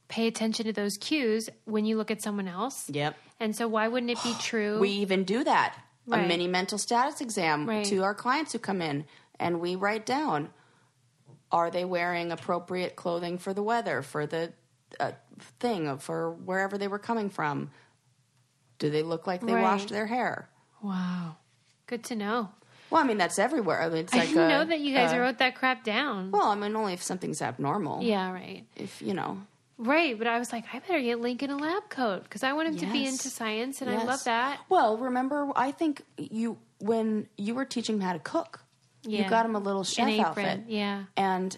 [0.08, 2.88] pay attention to those cues when you look at someone else.
[2.90, 3.16] Yep.
[3.40, 4.78] And so why wouldn't it be true?
[4.78, 5.76] We even do that.
[6.12, 7.86] A mini mental status exam Right.
[7.86, 9.06] to our clients who come in,
[9.40, 10.50] and we write down
[11.50, 14.52] are they wearing appropriate clothing for the weather, for the
[15.00, 15.12] uh,
[15.60, 17.70] thing, for wherever they were coming from?
[18.78, 19.62] Do they look like they Right.
[19.62, 20.48] washed their hair?
[20.82, 21.36] wow.
[21.86, 22.50] Good to know.
[22.90, 23.82] Well, I mean, that's everywhere.
[23.82, 25.84] I mean, it's I like didn't a- know that you guys uh, wrote that crap
[25.84, 26.30] down.
[26.30, 28.02] Well, I mean, only if something's abnormal.
[28.02, 28.64] yeah, right.
[28.76, 29.38] If, you know.
[29.76, 32.68] Right, but I was like, I better get Lincoln a lab coat because I want
[32.68, 34.60] him to be into science, and I love that.
[34.68, 38.60] Well, remember, I think you, when you were teaching him how to cook,
[39.02, 39.24] Yeah.
[39.24, 40.60] you got him a little chef outfit.
[40.68, 41.04] yeah.
[41.16, 41.56] And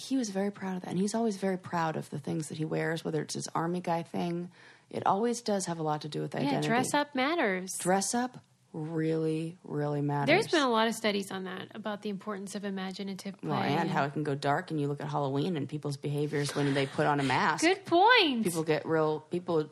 [0.00, 0.90] he was very proud of that.
[0.90, 3.80] And he's always very proud of the things that he wears, whether it's his army
[3.80, 4.50] guy thing.
[4.90, 6.66] It always does have a lot to do with identity.
[6.66, 7.76] Yeah, dress up matters.
[7.78, 8.38] Dress up
[8.72, 10.26] really, really matters.
[10.26, 13.50] There's been a lot of studies on that about the importance of imaginative play.
[13.50, 16.54] well, and how it can go dark, and you look at Halloween and people's behaviors
[16.54, 17.62] when they put on a mask.
[17.62, 18.42] Good point.
[18.44, 19.20] People get real.
[19.20, 19.70] People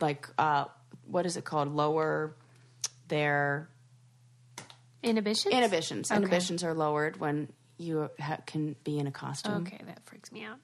[0.00, 0.66] like uh,
[1.06, 1.74] what is it called?
[1.74, 2.36] Lower
[3.08, 3.68] their
[5.02, 5.52] Inhibitions?
[5.52, 6.10] Inhibitions.
[6.10, 6.18] Okay.
[6.18, 7.48] Inhibitions are lowered when
[7.82, 9.62] you ha- can be in a costume.
[9.62, 10.58] Okay, that freaks me out.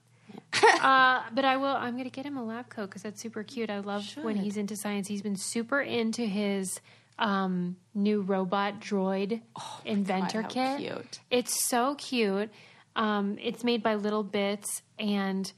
[0.83, 1.67] uh, but I will.
[1.67, 3.69] I'm going to get him a lab coat because that's super cute.
[3.69, 5.07] I love when he's into science.
[5.07, 6.79] He's been super into his
[7.17, 9.41] um, new robot droid
[9.85, 10.77] inventor God, kit.
[10.79, 11.19] cute.
[11.29, 12.49] It's so cute.
[12.95, 15.51] Um, it's made by Little Bits, and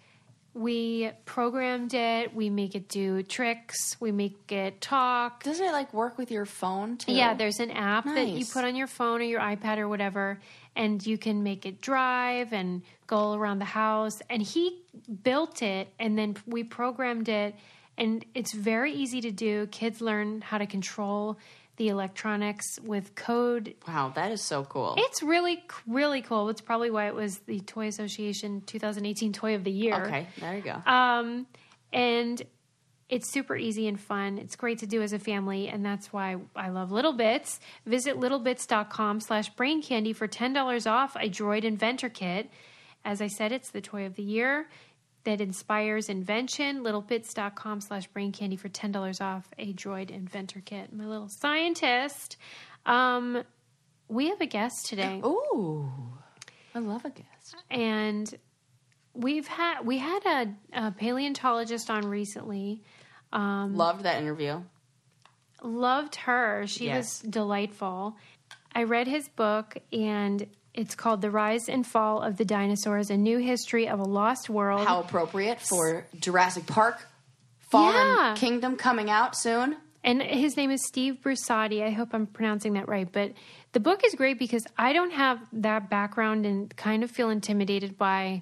[0.54, 2.36] we programmed it.
[2.36, 3.96] We make it do tricks.
[4.00, 5.44] We make it talk.
[5.44, 7.14] Doesn't it like work with your phone too?
[7.14, 10.40] Yeah, there's an app that you put on your phone or your iPad or whatever,
[10.76, 14.22] and you can make it drive and go around the house.
[14.30, 14.82] And he
[15.24, 17.56] built it, and then we programmed it,
[17.98, 19.68] and it's very easy to do.
[19.68, 21.38] Kids learn how to control
[21.78, 23.76] the electronics with code.
[23.88, 24.96] Wow, that is so cool.
[24.98, 26.50] It's really, really cool.
[26.50, 30.06] It's probably why it was the Toy Association 2018 Toy of the Year.
[30.06, 30.92] okay, there you go.
[30.92, 31.48] Um,
[31.92, 32.42] and
[33.12, 34.38] it's super easy and fun.
[34.38, 37.60] It's great to do as a family, and that's why I love Little Bits.
[37.86, 42.50] Visit littlebits.com slash brain candy for $10 off a Droid Inventor Kit.
[43.04, 44.70] As I said, it's the toy of the year
[45.26, 46.84] that inspires invention.
[46.84, 50.94] Littlebits.com slash brain candy for $10 off a Droid Inventor Kit.
[50.94, 52.38] My little scientist.
[52.86, 53.44] Um,
[54.08, 55.22] we have a guest today.
[55.26, 55.92] Ooh,
[56.74, 57.56] I love a guest.
[57.70, 58.34] and
[59.14, 62.82] we've had we had a, a paleontologist on recently
[63.34, 64.62] Um, Loved that interview.
[65.64, 67.22] loved her she Yes.
[67.24, 68.18] was delightful
[68.74, 73.18] i read his book and it's called the rise and fall of the dinosaurs a
[73.18, 77.06] new history of a lost world How appropriate for Jurassic Park,
[77.60, 78.34] Fallen Yeah.
[78.38, 79.76] Kingdom coming out soon.
[80.04, 81.84] and his name is Steve Brusatte.
[81.86, 83.08] I hope I'm pronouncing that right.
[83.12, 83.34] But
[83.74, 87.98] the book is great because I don't have that background and kind of feel intimidated
[87.98, 88.42] by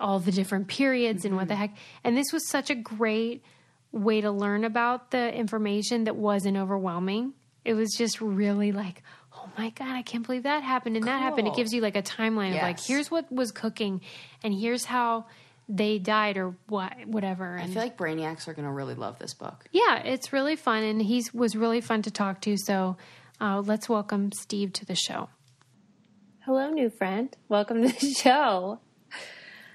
[0.00, 1.76] all the different periods and what the heck.
[2.02, 3.44] And this was such a great
[3.92, 7.32] way to learn about the information that wasn't overwhelming.
[7.64, 9.02] It was just really like,
[9.34, 11.48] oh my God, I can't believe that happened and that happened.
[11.48, 14.00] It gives you like a timeline of like, here's what was cooking
[14.42, 15.26] and here's how
[15.68, 17.58] they died or what, whatever.
[17.58, 19.64] I feel like Brainiacs are going to really love this book.
[19.70, 22.56] yeah, it's really fun, and he was really fun to talk to.
[22.56, 22.96] So
[23.40, 25.28] uh, let's welcome Steve to the show.
[26.46, 27.36] Hello, new friend.
[27.50, 28.80] Welcome to the show.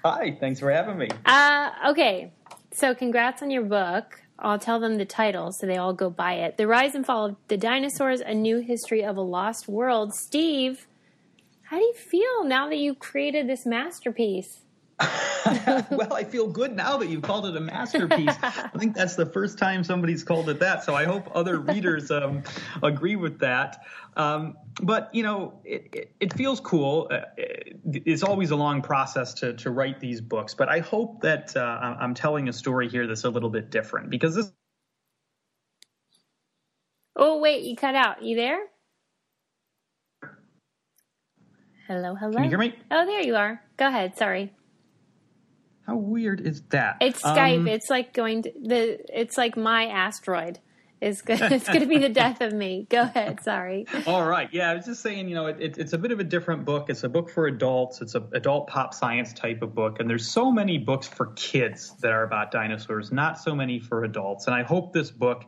[0.04, 1.10] Hi, thanks for having me.
[1.26, 2.34] Uh, okay,
[2.74, 4.22] so congrats on your book.
[4.40, 6.58] I'll tell them the title so they all go buy it.
[6.58, 10.14] The Rise and Fall of the Dinosaurs A New History of a Lost World.
[10.14, 10.88] Steve,
[11.64, 14.62] how do you feel now that you created this masterpiece?
[15.92, 18.38] well, I feel good now that you've called it a masterpiece.
[18.44, 20.84] I think that's the first time somebody's called it that.
[20.84, 22.44] So I hope other readers um,
[22.84, 23.84] agree with that.
[24.18, 27.10] Um, but you know, it, it, it feels cool.
[27.12, 31.22] Uh, it- it's always a long process to to write these books, but I hope
[31.22, 34.52] that uh, I'm I'm telling a story here that's a little bit different because this
[37.16, 38.24] Oh, wait, you cut out.
[38.24, 38.60] You there?
[41.88, 42.34] Hello, hello.
[42.36, 42.76] Can you hear me?
[42.92, 43.62] Oh, there you are.
[43.78, 44.18] Go ahead.
[44.18, 44.54] Sorry.
[45.86, 46.98] How weird is that?
[47.02, 47.58] It's Skype.
[47.60, 49.00] Um, it's like going to the.
[49.14, 50.60] It's like my asteroid.
[51.02, 52.88] Is go- it's going to be the death of me.
[52.90, 53.44] Go ahead.
[53.44, 53.86] Sorry.
[54.08, 54.48] All right.
[54.54, 56.64] Yeah, I was just saying, you know, it, it, it's a bit of a different
[56.64, 56.90] book.
[56.90, 58.02] It's a book for adults.
[58.02, 61.94] It's a adult pop science type of book, and there's so many books for kids
[62.00, 64.48] that are about dinosaurs, not so many for adults.
[64.48, 65.44] And I hope this book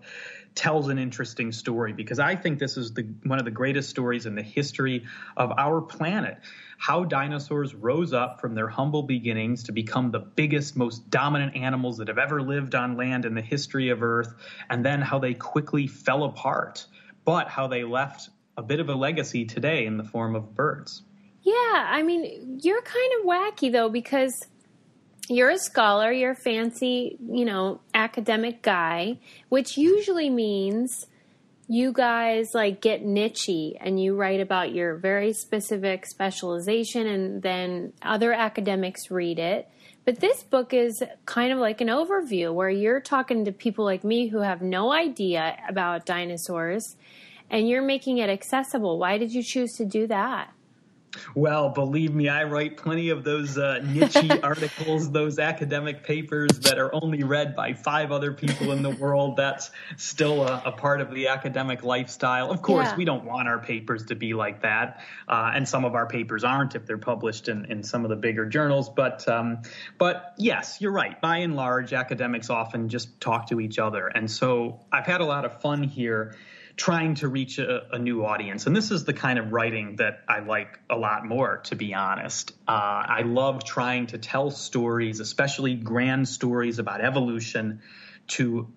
[0.56, 4.26] tells an interesting story because I think this is the one of the greatest stories
[4.26, 5.06] in the history
[5.38, 6.40] of our planet.
[6.78, 11.98] How dinosaurs rose up from their humble beginnings to become the biggest, most dominant animals
[11.98, 14.34] that have ever lived on land in the history of Earth,
[14.70, 16.86] and then how they quickly fell apart,
[17.26, 21.04] but how they left a bit of a legacy today in the form of birds.
[21.42, 21.54] Yeah,
[21.90, 24.48] I mean, you're kind of wacky though because
[25.28, 29.20] you're a scholar, you're a fancy, you know, academic guy,
[29.50, 31.08] which usually means
[31.68, 37.92] you guys like get nichey and you write about your very specific specialization and then
[38.04, 39.68] other academics read it.
[40.06, 44.04] But this book is kind of like an overview where you're talking to people like
[44.04, 46.96] me who have no idea about dinosaurs
[47.50, 49.00] and you're making it accessible.
[49.00, 50.52] Why did you choose to do that?
[51.34, 56.78] Well, believe me, I write plenty of those uh, niche articles, those academic papers that
[56.78, 59.38] are only read by five other people in the world.
[59.38, 62.52] That's still a, a part of the academic lifestyle.
[62.52, 62.96] Of course, Yeah.
[62.96, 66.44] we don't want our papers to be like that, uh, and some of our papers
[66.44, 68.90] aren't if they're published in, in some of the bigger journals.
[68.90, 69.62] But um,
[69.98, 71.20] but yes, you're right.
[71.22, 75.26] By and large, academics often just talk to each other, and so I've had a
[75.26, 76.36] lot of fun here
[76.78, 78.66] trying to reach a, a new audience.
[78.66, 81.94] And this is the kind of writing that I like a lot more, to be
[81.94, 82.52] honest.
[82.68, 87.82] Uh, I love trying to tell stories, especially grand stories about evolution,
[88.28, 88.68] to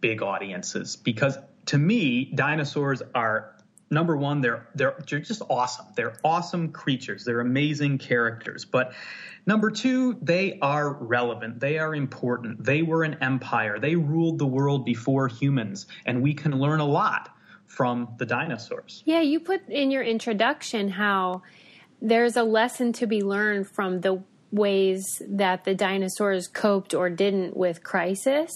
[0.00, 3.54] big audiences because to me, dinosaurs are
[3.90, 5.86] number one, they're, they're they're just awesome.
[5.96, 7.24] They're awesome creatures.
[7.24, 8.64] They're amazing characters.
[8.64, 8.92] But
[9.46, 11.60] number two, they are relevant.
[11.60, 12.64] They are important.
[12.64, 13.78] They were an empire.
[13.78, 17.30] They ruled the world before humans, and we can learn a lot
[17.78, 19.04] from the dinosaurs.
[19.06, 21.42] Yeah, you put in your introduction how
[22.02, 24.20] there's a lesson to be learned from the
[24.50, 28.50] ways that the dinosaurs coped or didn't with crisis.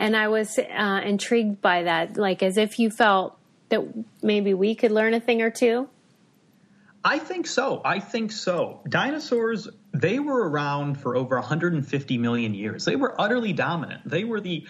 [0.00, 3.82] And I was uh, intrigued by that, like as if you felt that
[4.20, 5.88] maybe we could learn a thing or two.
[7.04, 7.82] I think so.
[7.84, 8.80] I think so.
[8.88, 12.84] Dinosaurs, they were around for over 150 million years.
[12.84, 14.02] They were utterly dominant.
[14.04, 14.66] They were the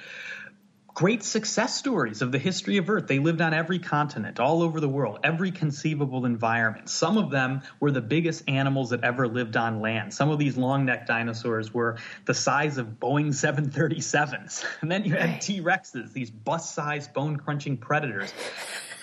[0.95, 3.09] great success stories of the history of Earth.
[3.09, 6.89] They lived on every continent, all over the world, every conceivable environment.
[6.89, 10.15] Some of them were the biggest animals that ever lived on land.
[10.15, 14.65] Some of these long necked dinosaurs were the size of Boeing 737s.
[14.85, 18.33] And then you had T Rexes, these bus sized, bone crunching predators.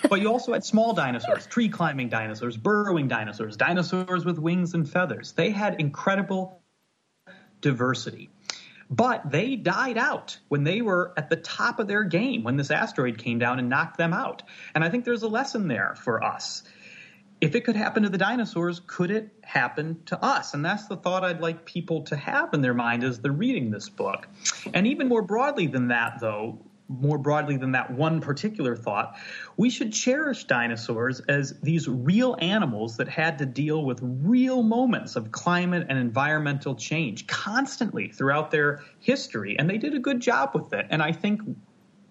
[0.08, 4.88] but you also had small dinosaurs, tree climbing dinosaurs, burrowing dinosaurs, dinosaurs with wings and
[4.88, 5.32] feathers.
[5.32, 6.62] They had incredible
[7.60, 8.30] diversity.
[8.92, 12.70] But they died out when they were at the top of their game when this
[12.70, 14.42] asteroid came down and knocked them out.
[14.74, 16.62] And I think there's a lesson there for us.
[17.40, 20.52] If it could happen to the dinosaurs, could it happen to us?
[20.52, 23.70] And that's the thought I'd like people to have in their mind as they're reading
[23.70, 24.28] this book.
[24.74, 26.58] And even more broadly than that, though,
[26.88, 29.16] more broadly than that one particular thought,
[29.56, 35.16] we should cherish dinosaurs as these real animals that had to deal with real moments
[35.16, 39.56] of climate and environmental change constantly throughout their history.
[39.58, 40.86] And they did a good job with it.
[40.90, 41.40] And I think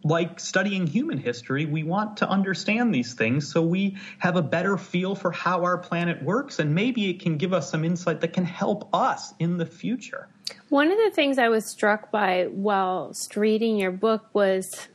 [0.03, 4.77] like studying human history, we want to understand these things so we have a better
[4.77, 8.33] feel for how our planet works, and maybe it can give us some insight that
[8.33, 10.27] can help us in the future.
[10.69, 14.87] One of the things I was struck by whilst reading your book was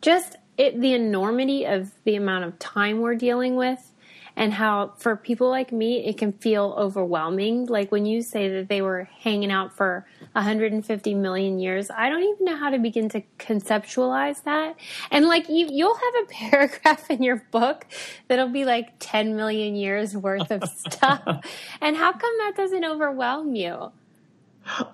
[0.00, 3.91] just it, the enormity of the amount of time we're dealing with
[4.36, 8.68] and how for people like me it can feel overwhelming like when you say that
[8.68, 13.08] they were hanging out for 150 million years i don't even know how to begin
[13.08, 14.76] to conceptualize that
[15.10, 17.86] and like you you'll have a paragraph in your book
[18.28, 21.44] that'll be like 10 million years worth of stuff
[21.80, 23.92] and how come that doesn't overwhelm you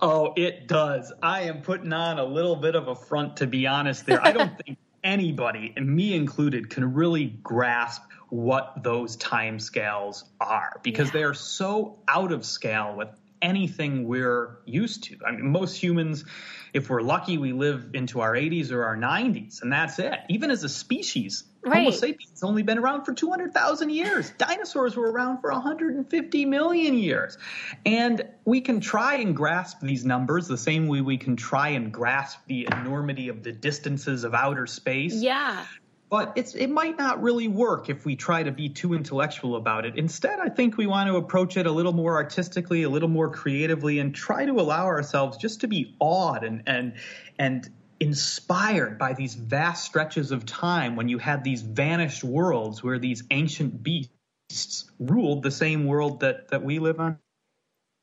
[0.01, 1.12] Oh, it does.
[1.22, 4.07] I am putting on a little bit of a front, to be honest.
[4.07, 10.24] There, I don't think anybody, and me included, can really grasp what those time scales
[10.41, 11.12] are because yeah.
[11.12, 13.09] they are so out of scale with
[13.43, 15.16] anything we're used to.
[15.26, 16.24] I mean, most humans,
[16.72, 20.14] if we're lucky, we live into our 80s or our 90s, and that's it.
[20.29, 21.79] Even as a species, right.
[21.79, 24.31] Homo sapiens only been around for 200,000 years.
[24.39, 27.39] Dinosaurs were around for 150 million years.
[27.87, 31.93] And we can try and grasp these numbers the same way we can try and
[31.93, 35.14] grasp the enormity of the distances of outer space.
[35.14, 35.64] Yeah
[36.11, 39.84] but it's it might not really work if we try to be too intellectual about
[39.84, 39.96] it.
[39.96, 43.30] Instead, I think we want to approach it a little more artistically, a little more
[43.30, 46.94] creatively, and try to allow ourselves just to be awed and and
[47.38, 47.68] and
[48.00, 53.24] inspired by these vast stretches of time when you had these vanished worlds where these
[53.30, 57.18] ancient beasts ruled the same world that that we live on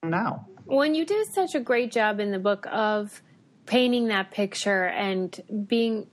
[0.03, 0.47] now.
[0.65, 3.21] When you do such a great job in the book of
[3.65, 6.07] painting that picture and being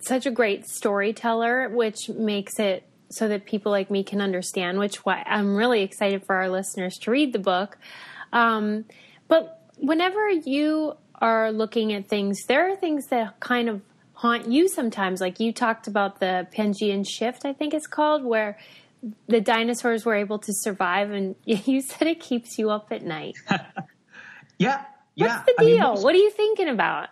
[0.00, 4.78] such a great storyteller, which makes it so that people like me can understand.
[4.78, 7.78] Which why I'm really excited for our listeners to read the book.
[8.32, 8.84] Um,
[9.28, 13.80] but whenever you are looking at things, there are things that kind of
[14.14, 15.20] haunt you sometimes.
[15.20, 18.58] Like you talked about the Pangea shift, I think it's called, where
[19.28, 23.36] the dinosaurs were able to survive, and you said it keeps you up at night.
[24.58, 24.84] yeah.
[25.14, 25.26] yeah.
[25.26, 25.66] What's the deal?
[25.66, 27.08] I mean, most, what are you thinking about?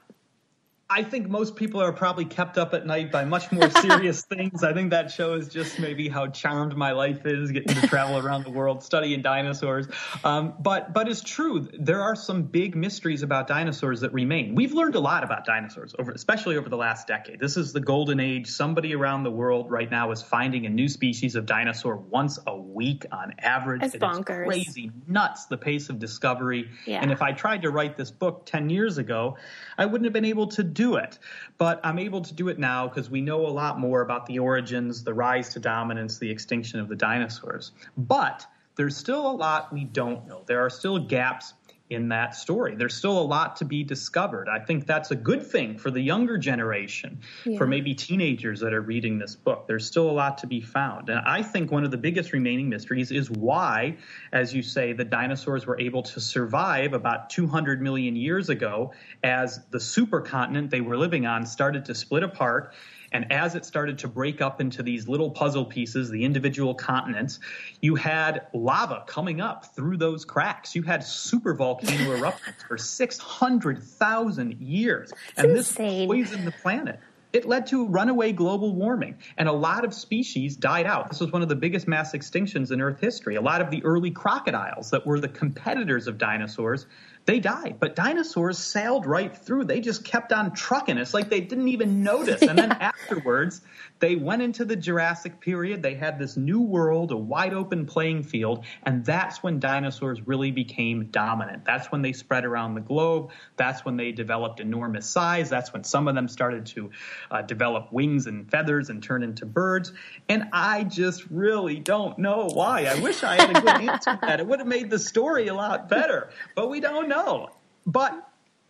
[0.90, 4.62] I think most people are probably kept up at night by much more serious things.
[4.62, 8.44] I think that shows just maybe how charmed my life is, getting to travel around
[8.44, 9.88] the world studying dinosaurs.
[10.24, 11.68] Um, but but it's true.
[11.72, 14.54] There are some big mysteries about dinosaurs that remain.
[14.54, 17.40] We've learned a lot about dinosaurs, over, especially over the last decade.
[17.40, 18.48] This is the golden age.
[18.48, 22.56] Somebody around the world right now is finding a new species of dinosaur once a
[22.56, 23.82] week on average.
[23.82, 24.44] It's bonkers.
[24.44, 26.68] crazy, nuts, the pace of discovery.
[26.84, 27.00] Yeah.
[27.00, 29.38] And if I tried to write this book 10 years ago,
[29.78, 31.18] I wouldn't have been able to do it.
[31.56, 34.38] But I'm able to do it now because we know a lot more about the
[34.38, 37.72] origins, the rise to dominance, the extinction of the dinosaurs.
[37.96, 38.46] But
[38.76, 40.42] there's still a lot we don't know.
[40.46, 41.54] There are still gaps
[41.90, 42.74] in that story.
[42.74, 44.48] There's still a lot to be discovered.
[44.48, 47.58] I think that's a good thing for the younger generation, yeah.
[47.58, 49.66] for maybe teenagers that are reading this book.
[49.68, 51.10] There's still a lot to be found.
[51.10, 53.98] And I think one of the biggest remaining mysteries is why,
[54.32, 59.60] as you say, the dinosaurs were able to survive about 200 million years ago as
[59.70, 62.72] the supercontinent they were living on started to split apart
[63.12, 67.40] and as it started to break up into these little puzzle pieces, the individual continents,
[67.80, 70.74] you had lava coming up through those cracks.
[70.74, 75.12] You had super volcano eruptions for 600,000 years.
[75.36, 76.08] and insane.
[76.08, 77.00] this poisoned the planet
[77.34, 81.10] it led to runaway global warming, and a lot of species died out.
[81.10, 83.34] This was one of the biggest mass extinctions in Earth history.
[83.34, 86.86] A lot of the early crocodiles that were the competitors of dinosaurs
[87.26, 87.76] they died.
[87.80, 89.64] But dinosaurs sailed right through.
[89.64, 90.98] They just kept on trucking.
[90.98, 92.42] It's like they didn't even notice.
[92.42, 93.62] And then afterwards,
[94.04, 95.82] they went into the Jurassic period.
[95.82, 98.66] They had this new world, a wide open playing field.
[98.82, 101.64] And that's when dinosaurs really became dominant.
[101.64, 103.30] That's when they spread around the globe.
[103.56, 105.48] That's when they developed enormous size.
[105.48, 106.90] That's when some of them started to
[107.30, 109.90] uh, develop wings and feathers and turn into birds.
[110.28, 112.84] And I just really don't know why.
[112.84, 114.38] I wish I had a good answer to that.
[114.38, 116.28] It would have made the story a lot better.
[116.54, 117.48] But we don't know.
[117.86, 118.23] But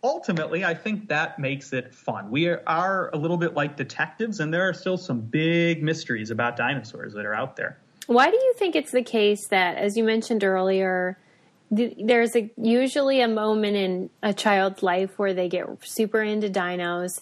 [0.05, 2.29] ultimately, I think that makes it fun.
[2.29, 6.55] We are a little bit like detectives, and there are still some big mysteries about
[6.55, 7.79] dinosaurs that are out there.
[8.05, 11.17] Why do you think it's the case that, as you mentioned earlier,
[11.71, 17.21] there's a, usually a moment in a child's life where they get super into dinos,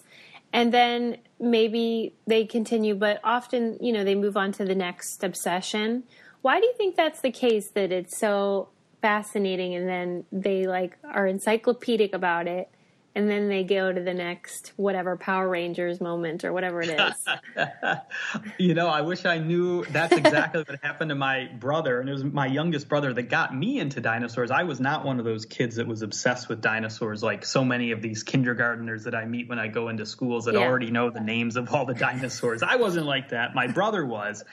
[0.52, 5.24] and then maybe they continue, but often, you know, they move on to the next
[5.24, 6.04] obsession.
[6.42, 8.68] Why do you think that's the case that it's so
[9.04, 12.70] fascinating and then they like are encyclopedic about it
[13.14, 17.26] and then they go to the next whatever Power Rangers moment or whatever it is.
[18.58, 22.12] you know, I wish I knew that's exactly what happened to my brother, and it
[22.12, 24.50] was my youngest brother that got me into dinosaurs.
[24.50, 27.92] I was not one of those kids that was obsessed with dinosaurs like so many
[27.92, 30.60] of these kindergarteners that I meet when I go into schools that yeah.
[30.60, 32.62] already know the names of all the dinosaurs.
[32.62, 33.54] I wasn't like that.
[33.54, 34.44] My brother was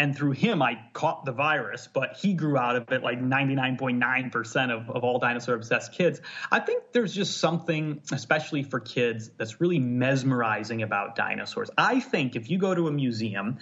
[0.00, 4.70] and through him I caught the virus, but he grew out of it like 99.9%
[4.70, 6.22] of, of all dinosaur obsessed kids.
[6.50, 11.68] I think there's just something, especially for kids, that's really mesmerizing about dinosaurs.
[11.76, 13.58] I think if you go to a museum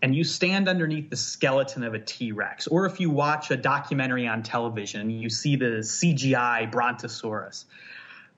[0.00, 3.56] and you stand underneath the skeleton of a T Rex, or if you watch a
[3.56, 7.66] documentary on television you see the CGI Brontosaurus,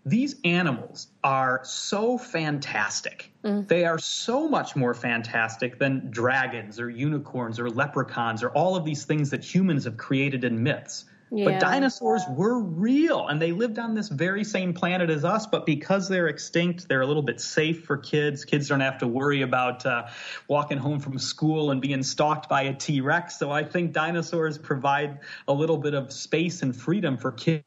[0.07, 3.33] these animals are so fantastic.
[3.43, 3.67] Mm.
[3.67, 8.85] They are so much more fantastic than dragons or unicorns or leprechauns or all of
[8.85, 11.07] these things that humans have created in myths.
[11.31, 11.47] Yeah.
[11.47, 15.47] But dinosaurs were real and they lived on this very same planet as us.
[15.47, 18.45] But because they're extinct, they're a little bit safe for kids.
[18.45, 20.07] Kids don't have to worry about uh,
[20.49, 23.39] walking home from school and being stalked by a T Rex.
[23.39, 27.65] So I think dinosaurs provide a little bit of space and freedom for kids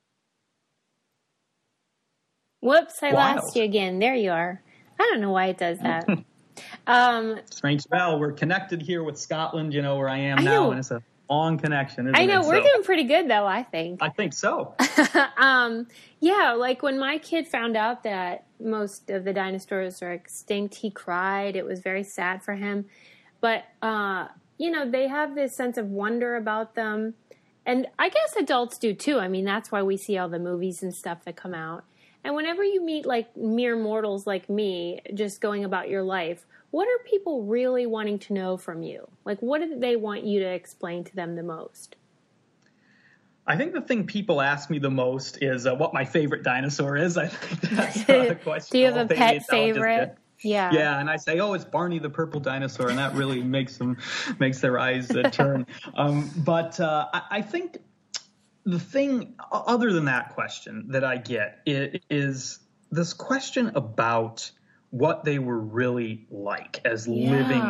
[2.68, 3.38] Whoops, I Wild.
[3.38, 4.00] lost you again.
[4.00, 4.62] There you are.
[5.00, 6.10] I don't know why it does that.
[6.88, 8.20] um, Strange bell.
[8.20, 10.72] We're connected here with Scotland, you know, where I am I now, know.
[10.72, 12.14] and it's a long connection.
[12.14, 12.48] I know it?
[12.48, 13.46] we're so, doing pretty good though.
[13.46, 14.04] I think.
[14.04, 14.76] I think so.
[15.38, 15.88] um,
[16.20, 20.90] yeah, like when my kid found out that most of the dinosaurs are extinct, he
[20.90, 21.56] cried.
[21.56, 22.86] It was very sad for him,
[23.40, 27.14] but uh, you know they have this sense of wonder about them,
[27.66, 29.20] and I guess adults do too.
[29.20, 31.86] I mean, that's why we see all the movies and stuff that come out.
[32.28, 36.86] And whenever you meet like mere mortals like me, just going about your life, what
[36.86, 39.08] are people really wanting to know from you?
[39.24, 41.96] Like, what do they want you to explain to them the most?
[43.48, 46.98] I think the thing people ask me the most is uh, what my favorite dinosaur
[46.98, 47.18] is.
[47.18, 48.74] I think that's uh, the question.
[48.74, 50.18] do you have a pet favorite?
[50.44, 50.72] Yeah.
[50.74, 53.98] Yeah, and I say, oh, it's Barney the purple dinosaur, and that really makes them
[54.38, 55.66] makes their eyes uh, turn.
[55.96, 57.80] Um, but uh, I, I, think
[58.68, 62.60] the thing other than that question that I get is
[62.92, 64.52] this question about
[64.92, 67.32] what they were really like as yeah.
[67.32, 67.62] living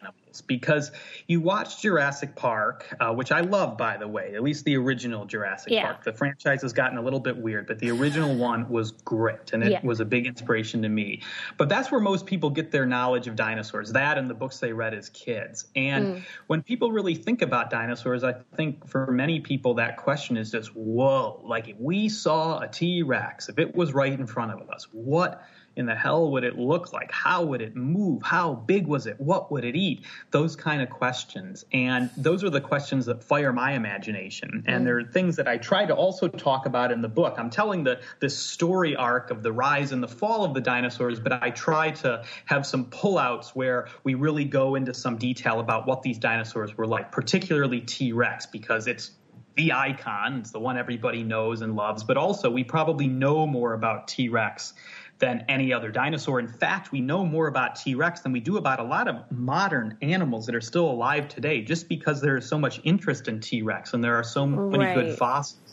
[0.00, 0.90] animals because
[1.26, 5.26] you watched Jurassic Park, uh, which I love, by the way, at least the original
[5.26, 5.84] Jurassic yeah.
[5.84, 6.04] Park.
[6.04, 9.62] The franchise has gotten a little bit weird, but the original one was great, and
[9.62, 9.80] it yeah.
[9.82, 11.22] was a big inspiration to me.
[11.56, 14.72] But that's where most people get their knowledge of dinosaurs, that and the books they
[14.72, 15.66] read as kids.
[15.76, 16.22] And mm.
[16.46, 20.74] when people really think about dinosaurs, I think for many people that question is just,
[20.74, 24.68] whoa, like if we saw a T Rex, if it was right in front of
[24.70, 25.42] us, what
[25.76, 27.10] in the hell would it look like?
[27.10, 28.22] How would it move?
[28.22, 29.20] How big was it?
[29.20, 30.04] What would it eat?
[30.30, 31.64] Those kind of questions.
[31.72, 34.64] And those are the questions that fire my imagination.
[34.66, 37.34] And there are things that I try to also talk about in the book.
[37.38, 41.20] I'm telling the this story arc of the rise and the fall of the dinosaurs,
[41.20, 45.86] but I try to have some pullouts where we really go into some detail about
[45.86, 49.10] what these dinosaurs were like, particularly T-Rex, because it's
[49.56, 50.40] the icon.
[50.40, 52.04] It's the one everybody knows and loves.
[52.04, 54.74] But also, we probably know more about T Rex
[55.18, 56.40] than any other dinosaur.
[56.40, 59.16] In fact, we know more about T Rex than we do about a lot of
[59.30, 63.40] modern animals that are still alive today, just because there is so much interest in
[63.40, 64.94] T Rex and there are so many Right.
[64.94, 65.63] good fossils.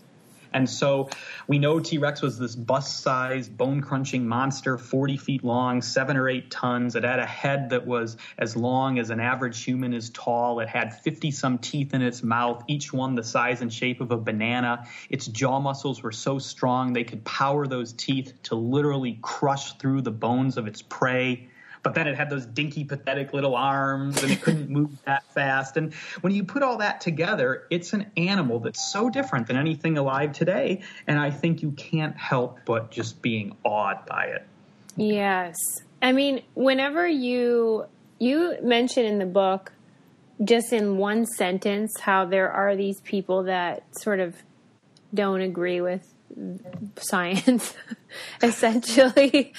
[0.53, 1.09] And so
[1.47, 6.17] we know T Rex was this bust sized, bone crunching monster, 40 feet long, seven
[6.17, 6.95] or eight tons.
[6.95, 10.59] It had a head that was as long as an average human is tall.
[10.59, 14.11] It had 50 some teeth in its mouth, each one the size and shape of
[14.11, 14.85] a banana.
[15.09, 20.01] Its jaw muscles were so strong they could power those teeth to literally crush through
[20.01, 21.47] the bones of its prey.
[21.83, 25.77] But then it had those dinky, pathetic little arms, and it couldn't move that fast.
[25.77, 29.97] And when you put all that together, it's an animal that's so different than anything
[29.97, 30.81] alive today.
[31.07, 34.45] And I think you can't help but just being awed by it.
[34.95, 35.55] Yes.
[36.01, 37.85] I mean, whenever you
[38.19, 39.71] you mention in the book
[40.43, 44.35] just in one sentence how there are these people that sort of
[45.13, 46.13] don't agree with
[46.97, 47.73] science
[48.43, 49.53] essentially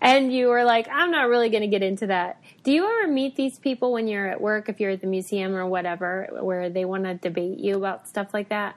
[0.00, 2.40] and you were like I'm not really going to get into that.
[2.62, 5.54] Do you ever meet these people when you're at work if you're at the museum
[5.54, 8.76] or whatever where they want to debate you about stuff like that?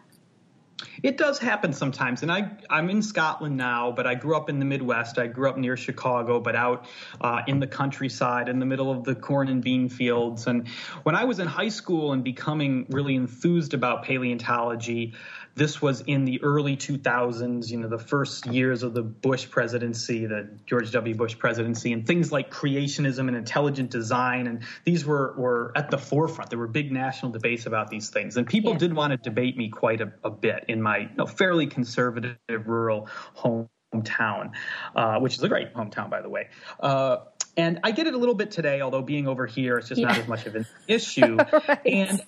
[1.04, 4.60] It does happen sometimes, and I I'm in Scotland now, but I grew up in
[4.60, 5.18] the Midwest.
[5.18, 6.86] I grew up near Chicago, but out
[7.20, 10.48] uh, in the countryside, in the middle of the corn and bean fields.
[10.48, 10.68] And
[11.04, 15.14] when I was in high school and becoming really enthused about paleontology,
[15.56, 17.70] this was in the early 2000s.
[17.70, 21.16] You know, the first years of the Bush presidency, the George W.
[21.16, 25.98] Bush presidency, and things like creationism and intelligent design, and these were were at the
[25.98, 26.50] forefront.
[26.50, 28.78] There were big national debates about these things, and people Yeah.
[28.80, 32.38] did want to debate me quite a, a bit in my you know, fairly conservative
[32.66, 34.52] rural hometown,
[34.96, 36.48] uh, which is a great hometown, by the way.
[36.80, 37.18] Uh,
[37.58, 40.18] and I get it a little bit today, although being over here, it's just not
[40.18, 41.38] as much of an issue.
[41.68, 41.80] Right.
[41.86, 42.22] And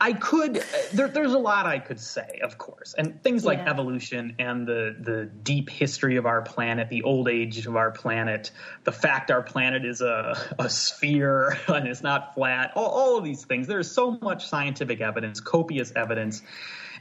[0.00, 0.62] I could, uh,
[0.92, 3.70] there, there's a lot I could say, of course, and things like Yeah.
[3.70, 8.50] evolution and the the deep history of our planet, the old age of our planet,
[8.84, 13.24] the fact our planet is a, a sphere and it's not flat, all, all of
[13.24, 13.66] these things.
[13.66, 16.42] There's so much scientific evidence, copious evidence,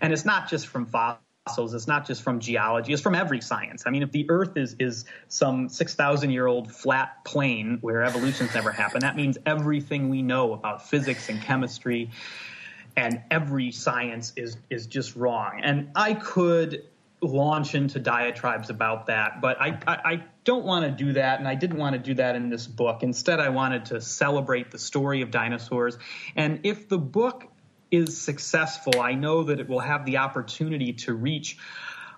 [0.01, 1.73] and it's not just from fossils.
[1.73, 2.93] It's not just from geology.
[2.93, 3.83] It's from every science.
[3.85, 8.03] I mean, if the Earth is is some six thousand year old flat plane where
[8.03, 12.09] evolution's never happened, that means everything we know about physics and chemistry
[12.95, 15.61] and every science is is just wrong.
[15.63, 16.83] And I could
[17.21, 21.47] launch into diatribes about that, but I, I, I don't want to do that, and
[21.47, 23.01] I didn't want to do that in this book.
[23.01, 25.97] Instead, I wanted to celebrate the story of dinosaurs.
[26.35, 27.47] And if the book
[27.91, 31.57] is successful, I know that it will have the opportunity to reach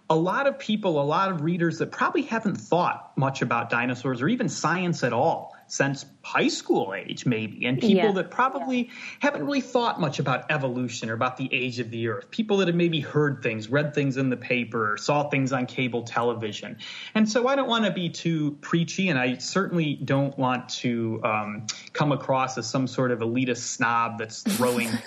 [0.10, 4.22] a lot of people, a lot of readers that probably haven't thought much about dinosaurs
[4.22, 8.12] or even science at all since high school age, maybe, and people Yeah.
[8.14, 8.90] that probably
[9.20, 12.30] haven't really thought much about evolution or about the age of the earth.
[12.32, 15.66] People that have maybe heard things, read things in the paper, or saw things on
[15.66, 16.78] cable television.
[17.14, 21.22] And so I don't want to be too preachy, and I certainly don't want to
[21.24, 24.90] um, come across as some sort of elitist snob that's throwing.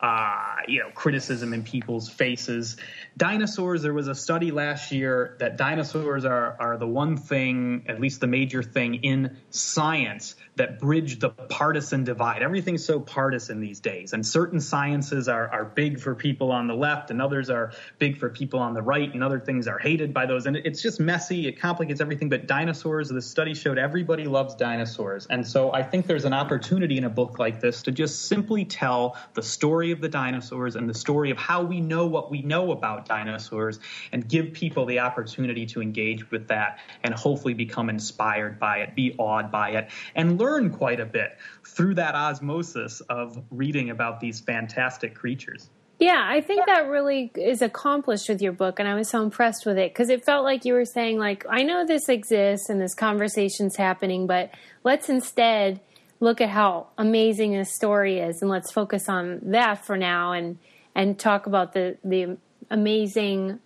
[0.00, 2.76] Uh, you know, criticism in people's faces.
[3.16, 8.00] Dinosaurs, there was a study last year that dinosaurs are, are the one thing, at
[8.00, 12.42] least the major thing in science that bridge the partisan divide.
[12.42, 16.74] Everything's so partisan these days, and certain sciences are, are big for people on the
[16.74, 20.14] left, and others are big for people on the right, and other things are hated
[20.14, 20.46] by those.
[20.46, 22.28] And it's just messy, it complicates everything.
[22.28, 25.26] But dinosaurs, the study showed everybody loves dinosaurs.
[25.28, 28.64] And so I think there's an opportunity in a book like this to just simply
[28.64, 32.42] tell the story of the dinosaurs and the story of how we know what we
[32.42, 33.80] know about dinosaurs
[34.12, 38.94] and give people the opportunity to engage with that and hopefully become inspired by it,
[38.94, 44.20] be awed by it, and learn quite a bit through that osmosis of reading about
[44.20, 45.70] these fantastic creatures.
[46.00, 49.64] Yeah, I think that really is accomplished with your book, and I was so impressed
[49.64, 52.80] with it because it felt like you were saying, like, I know this exists and
[52.80, 54.50] this conversation's happening, but
[54.82, 55.80] let's instead
[56.18, 60.58] look at how amazing this story is, and let's focus on that for now, and
[60.96, 62.38] and talk about the the
[62.70, 63.60] amazing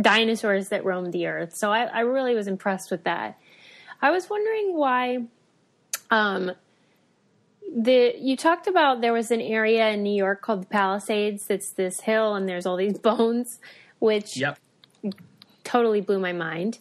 [0.00, 1.52] dinosaurs that roamed the earth.
[1.54, 3.38] So I, I really was impressed with that.
[4.00, 5.18] I was wondering why.
[6.10, 6.52] Um,
[7.74, 11.46] the you talked about there was an area in New York called the Palisades.
[11.46, 13.58] That's this hill, and there's all these bones,
[13.98, 14.58] which Yep.
[15.64, 16.78] totally blew my mind.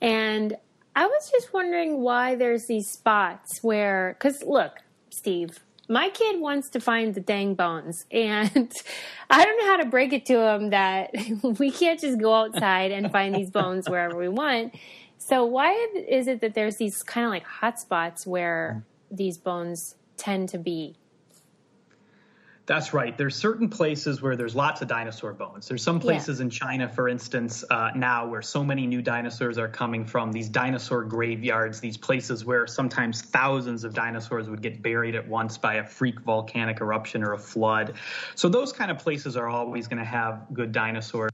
[0.00, 0.56] And
[0.94, 4.72] I was just wondering why there's these spots where, because look,
[5.10, 5.58] Steve,
[5.88, 8.72] my kid wants to find the dang bones, and
[9.30, 11.14] I don't know how to break it to him that
[11.58, 14.74] we can't just go outside and find these bones wherever we want.
[15.28, 15.72] So why
[16.08, 20.58] is it that there's these kind of like hot spots where these bones tend to
[20.58, 20.94] be?
[22.66, 23.16] That's right.
[23.16, 25.68] There's certain places where there's lots of dinosaur bones.
[25.68, 26.44] There's some places yeah.
[26.46, 30.32] in China, for instance, uh, now where so many new dinosaurs are coming from.
[30.32, 35.56] These dinosaur graveyards, these places where sometimes thousands of dinosaurs would get buried at once
[35.56, 37.94] by a freak volcanic eruption or a flood.
[38.34, 41.30] So those kind of places are always going to have good dinosaurs.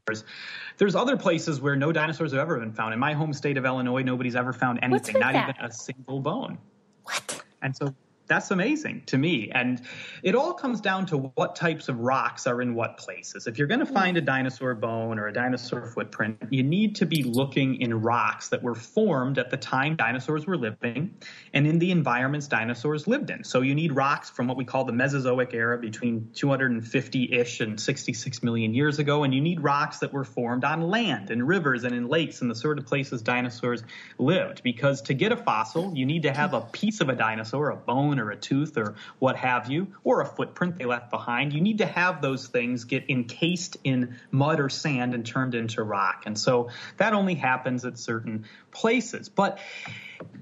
[0.77, 2.93] There's other places where no dinosaurs have ever been found.
[2.93, 5.49] In my home state of Illinois, nobody's ever found anything, not that?
[5.49, 6.59] even a single bone.
[7.05, 7.43] What?
[7.63, 7.95] And so
[8.27, 9.51] that's amazing to me.
[9.53, 9.81] And
[10.23, 13.47] it all comes down to what types of rocks are in what places.
[13.47, 13.95] If you're going to mm-hmm.
[13.95, 18.49] find a dinosaur bone or a dinosaur footprint, you need to be looking in rocks
[18.49, 21.15] that were formed at the time dinosaurs were living
[21.53, 23.45] and in the environments dinosaurs lived in.
[23.45, 27.79] So you need rocks from what we call the Mesozoic era between 250 ish and
[27.79, 29.25] 66 million years ago.
[29.25, 32.51] And you need rocks that were formed on land and rivers and in lakes and
[32.51, 33.83] the sort of places dinosaurs
[34.19, 34.63] lived.
[34.63, 37.77] Because to get a fossil, you need to have a piece of a dinosaur, a
[37.77, 41.53] bone or a tooth or what have you, or a footprint they left behind.
[41.53, 45.83] You need to have those things get encased in mud or sand and turned into
[45.83, 46.25] rock.
[46.27, 49.29] And so that only happens at certain places.
[49.29, 49.59] But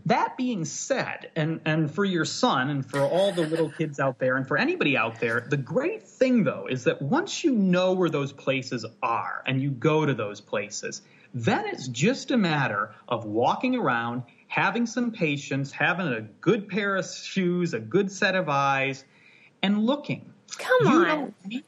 [0.07, 4.19] that being said, and, and for your son and for all the little kids out
[4.19, 7.93] there and for anybody out there, the great thing though is that once you know
[7.93, 11.03] where those places are and you go to those places,
[11.33, 16.97] then it's just a matter of walking around having some patience, having a good pair
[16.97, 19.05] of shoes, a good set of eyes,
[19.63, 20.29] and looking.
[20.59, 21.05] Come you on.
[21.05, 21.65] Don't need,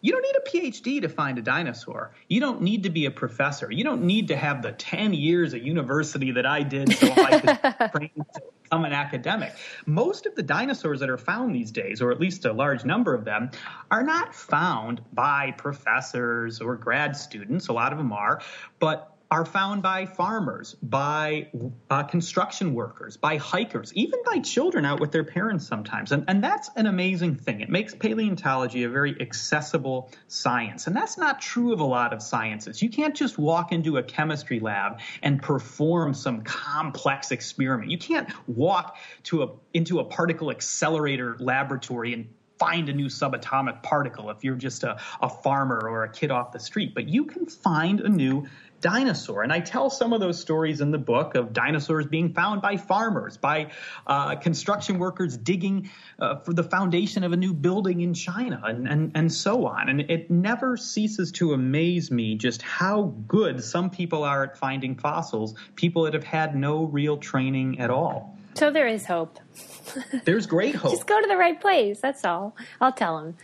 [0.00, 2.12] you don't need a PhD to find a dinosaur.
[2.28, 3.72] You don't need to be a professor.
[3.72, 7.40] You don't need to have the 10 years at university that I did so I
[7.40, 9.52] could train to become an academic.
[9.86, 13.12] Most of the dinosaurs that are found these days, or at least a large number
[13.12, 13.50] of them,
[13.90, 17.66] are not found by professors or grad students.
[17.66, 18.40] A lot of them are,
[18.78, 21.48] but are found by farmers, by
[21.88, 26.10] uh, construction workers, by hikers, even by children out with their parents sometimes.
[26.10, 27.60] And, and that's an amazing thing.
[27.60, 30.88] It makes paleontology a very accessible science.
[30.88, 32.82] And that's not true of a lot of sciences.
[32.82, 37.90] You can't just walk into a chemistry lab and perform some complex experiment.
[37.90, 42.28] You can't walk to a, into a particle accelerator laboratory and
[42.60, 46.52] find a new subatomic particle if you're just a, a farmer or a kid off
[46.52, 46.94] the street.
[46.94, 48.48] But you can find a new
[48.80, 49.42] dinosaur.
[49.42, 52.76] And I tell some of those stories in the book of dinosaurs being found by
[52.76, 53.70] farmers, by
[54.06, 58.88] uh, construction workers digging uh, for the foundation of a new building in China, and,
[58.88, 59.88] and, and so on.
[59.88, 64.96] And it never ceases to amaze me just how good some people are at finding
[64.96, 68.36] fossils, people that have had no real training at all.
[68.54, 69.38] So there is hope.
[70.24, 70.92] There's great hope.
[70.92, 72.00] Just go to the right place.
[72.00, 72.56] That's all.
[72.80, 73.36] I'll tell them.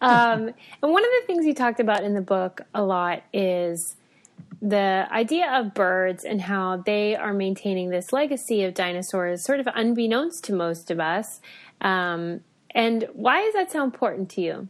[0.00, 3.96] Um, and one of the things you talked about in the book a lot is
[4.60, 9.68] the idea of birds and how they are maintaining this legacy of dinosaurs, sort of
[9.74, 11.40] unbeknownst to most of us.
[11.80, 12.40] Um,
[12.72, 14.68] and why is that so important to you?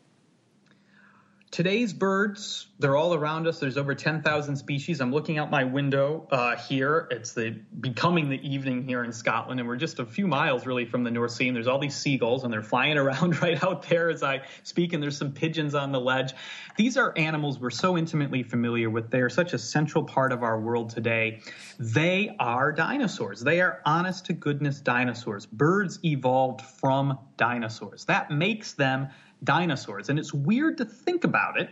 [1.51, 3.59] Today's birds, they're all around us.
[3.59, 5.01] There's over 10,000 species.
[5.01, 7.09] I'm looking out my window uh, here.
[7.11, 10.85] It's the becoming the evening here in Scotland, and we're just a few miles really
[10.85, 11.49] from the North Sea.
[11.49, 14.93] And there's all these seagulls, and they're flying around right out there as I speak.
[14.93, 16.35] And there's some pigeons on the ledge.
[16.77, 19.11] These are animals we're so intimately familiar with.
[19.11, 21.41] They are such a central part of our world today.
[21.81, 23.41] They are dinosaurs.
[23.41, 25.47] They are honest to goodness dinosaurs.
[25.47, 28.05] Birds evolved from dinosaurs.
[28.05, 29.09] That makes them
[29.43, 30.09] dinosaurs.
[30.09, 31.71] And it's weird to think about it,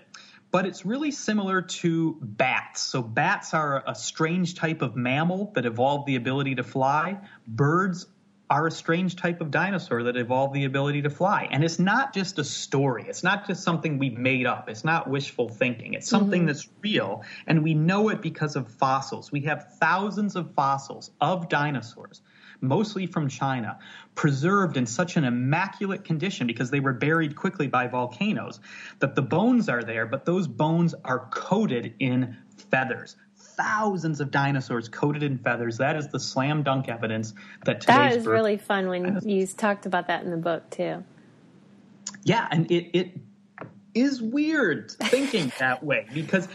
[0.51, 2.81] but it's really similar to bats.
[2.83, 7.19] So, bats are a strange type of mammal that evolved the ability to fly.
[7.47, 8.07] Birds
[8.51, 11.47] are a strange type of dinosaur that evolved the ability to fly.
[11.51, 13.05] And it's not just a story.
[13.07, 14.71] It's not just something we made up.
[14.71, 15.93] It's not wishful thinking.
[15.93, 16.47] It's something mm-hmm.
[16.47, 17.25] that's real.
[17.47, 19.31] And we know it because of fossils.
[19.31, 22.23] We have thousands of fossils of dinosaurs
[22.61, 23.79] mostly from China,
[24.15, 28.61] preserved in such an immaculate condition because they were buried quickly by volcanoes
[28.99, 32.37] that the bones are there, but those bones are coated in
[32.71, 33.17] feathers.
[33.37, 35.79] Thousands of dinosaurs coated in feathers.
[35.79, 37.35] That is the slam dunk evidence
[37.65, 41.03] that today's—that is really fun when you talked about that in the book too.
[42.25, 43.19] Yeah, and it, it
[44.01, 46.49] is weird thinking that way because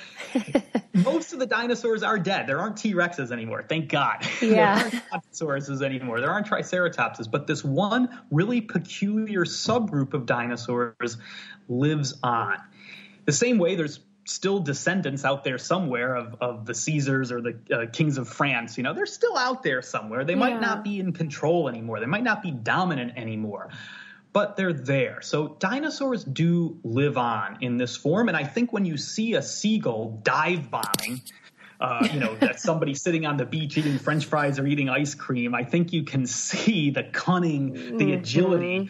[0.93, 2.47] most of the dinosaurs are dead.
[2.47, 4.25] There aren't T Rexes anymore, thank God.
[4.41, 4.89] Yeah.
[4.89, 6.19] there aren't Brontosauruses anymore.
[6.19, 7.31] There aren't Triceratopses.
[7.31, 11.17] But this one really peculiar subgroup of dinosaurs
[11.67, 12.57] lives on.
[13.25, 17.57] The same way there's still descendants out there somewhere of, of the Caesars or the
[17.71, 18.77] uh, kings of France.
[18.77, 20.23] You know, they're still out there somewhere.
[20.23, 21.99] They might not be in control anymore.
[21.99, 23.69] They might not be dominant anymore
[24.33, 25.21] but they're there.
[25.21, 28.27] So dinosaurs do live on in this form.
[28.27, 31.21] And I think when you see a seagull dive bombing,
[31.79, 35.13] uh, you know, that somebody sitting on the beach eating French fries or eating ice
[35.13, 38.11] cream, I think you can see the cunning, the mm-hmm.
[38.13, 38.89] agility.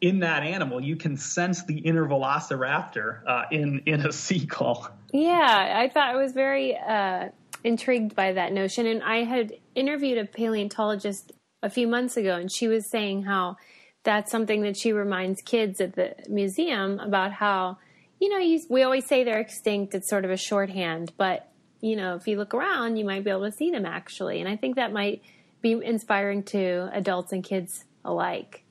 [0.00, 4.88] in that animal, you can sense the inner velociraptor uh, in in a seagull.
[5.12, 7.30] Yeah, I thought I was very uh,
[7.64, 11.32] intrigued by that notion, and I had interviewed a paleontologist
[11.62, 13.56] a few months ago, and she was saying how
[14.02, 17.78] that's something that she reminds kids at the museum about how
[18.20, 19.94] you know you, we always say they're extinct.
[19.94, 21.50] It's sort of a shorthand, but
[21.80, 24.48] you know if you look around, you might be able to see them actually, and
[24.48, 25.22] I think that might
[25.60, 28.64] be inspiring to adults and kids alike.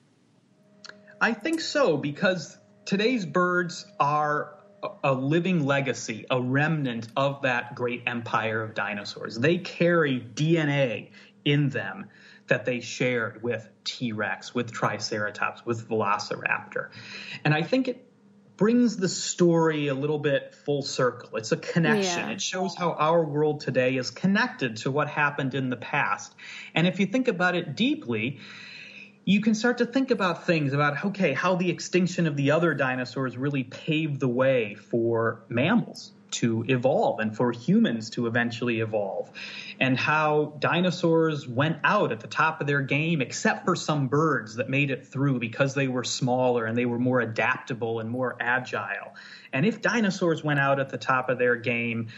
[1.19, 4.55] I think so because today's birds are
[5.03, 9.37] a living legacy, a remnant of that great empire of dinosaurs.
[9.37, 11.09] They carry DNA
[11.45, 12.07] in them
[12.47, 16.89] that they shared with T Rex, with Triceratops, with Velociraptor.
[17.43, 18.07] And I think it
[18.57, 21.37] brings the story a little bit full circle.
[21.37, 22.27] It's a connection.
[22.27, 22.31] Yeah.
[22.31, 26.33] It shows how our world today is connected to what happened in the past.
[26.73, 28.39] And if you think about it deeply,
[29.25, 32.73] you can start to think about things about okay how the extinction of the other
[32.73, 39.31] dinosaurs really paved the way for mammals to evolve and for humans to eventually evolve.
[39.79, 44.55] And how dinosaurs went out at the top of their game except for some birds
[44.55, 48.35] that made it through because they were smaller and they were more adaptable and more
[48.39, 49.15] agile.
[49.53, 52.09] And if dinosaurs went out at the top of their game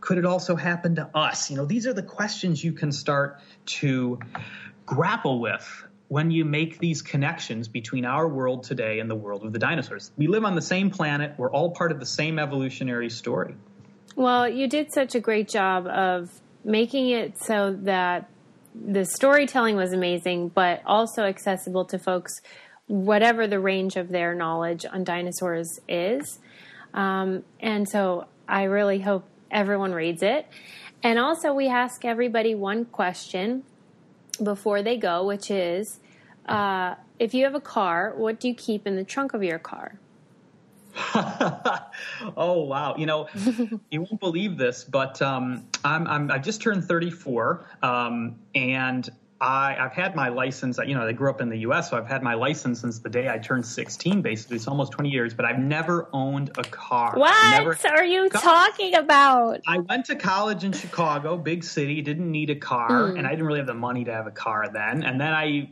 [0.00, 1.48] could it also happen to us?
[1.48, 4.18] You know these are the questions you can start to
[4.84, 9.52] grapple with when you make these connections between our world today and the world of
[9.54, 10.12] the dinosaurs.
[10.18, 13.54] We live on the same planet, we're all part of the same evolutionary story.
[14.14, 16.28] Well, you did such a great job of
[16.64, 18.28] making it so that
[18.74, 22.42] the storytelling was amazing, but also accessible to folks,
[22.88, 26.40] whatever the range of their knowledge on dinosaurs is.
[26.92, 30.46] Um, and so I really hope everyone reads it.
[31.02, 33.62] And also, we ask everybody one question
[34.42, 36.00] before they go, which is
[36.46, 39.58] uh, if you have a car, what do you keep in the trunk of your
[39.58, 39.98] car?
[42.36, 42.94] oh wow!
[42.98, 43.28] You know,
[43.90, 49.08] you won't believe this, but um, I'm, I'm I just turned 34, um, and
[49.42, 50.78] I, have had my license.
[50.84, 53.08] You know, I grew up in the U.S., so I've had my license since the
[53.08, 54.22] day I turned 16.
[54.22, 55.34] Basically, it's almost 20 years.
[55.34, 57.14] But I've never owned a car.
[57.16, 59.60] What are you talking about?
[59.66, 62.00] I went to college in Chicago, big city.
[62.02, 63.18] Didn't need a car, mm.
[63.18, 65.02] and I didn't really have the money to have a car then.
[65.02, 65.70] And then I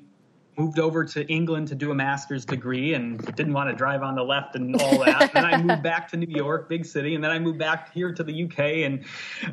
[0.61, 4.15] moved over to England to do a master's degree and didn't want to drive on
[4.15, 5.23] the left and all that.
[5.23, 7.93] and then I moved back to New York, big city, and then I moved back
[7.95, 9.05] here to the UK and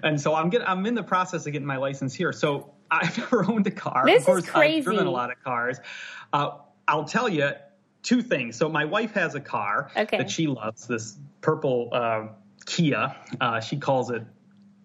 [0.04, 2.34] and so I'm getting I'm in the process of getting my license here.
[2.34, 4.04] So I've never owned a car.
[4.06, 4.78] This of course, is crazy.
[4.78, 5.80] I've driven a lot of cars.
[6.34, 6.58] Uh,
[6.88, 7.52] I'll tell you
[8.04, 8.58] two things.
[8.58, 10.18] So my wife has a car okay.
[10.18, 12.28] that she loves, this purple uh,
[12.66, 13.16] Kia.
[13.40, 14.24] Uh, she calls it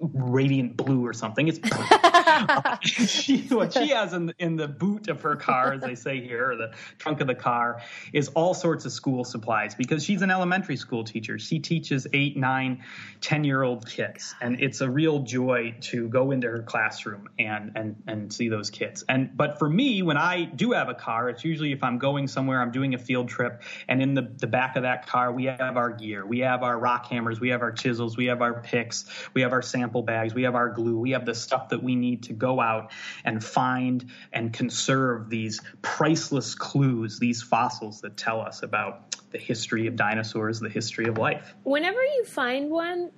[0.02, 1.48] radiant blue or something.
[1.48, 1.60] It's
[2.82, 6.52] she, what she has in, in the boot of her car, as they say here,
[6.52, 10.30] or the trunk of the car, is all sorts of school supplies because she's an
[10.30, 11.38] elementary school teacher.
[11.38, 12.82] She teaches eight, nine,
[13.20, 17.72] ten year old kids, and it's a real joy to go into her classroom and
[17.76, 19.04] and and see those kids.
[19.08, 22.26] And but for me, when I do have a car, it's usually if I'm going
[22.26, 25.44] somewhere, I'm doing a field trip, and in the the back of that car, we
[25.44, 28.60] have our gear, we have our rock hammers, we have our chisels, we have our
[28.62, 29.04] picks,
[29.34, 29.62] we have our
[29.92, 32.60] sample bags, we have our glue, we have the stuff that we need to go
[32.60, 32.92] out
[33.26, 39.86] and find and conserve these priceless clues, these fossils that tell us about the history
[39.86, 41.54] of dinosaurs, the history of life.
[41.64, 43.10] Whenever you find one,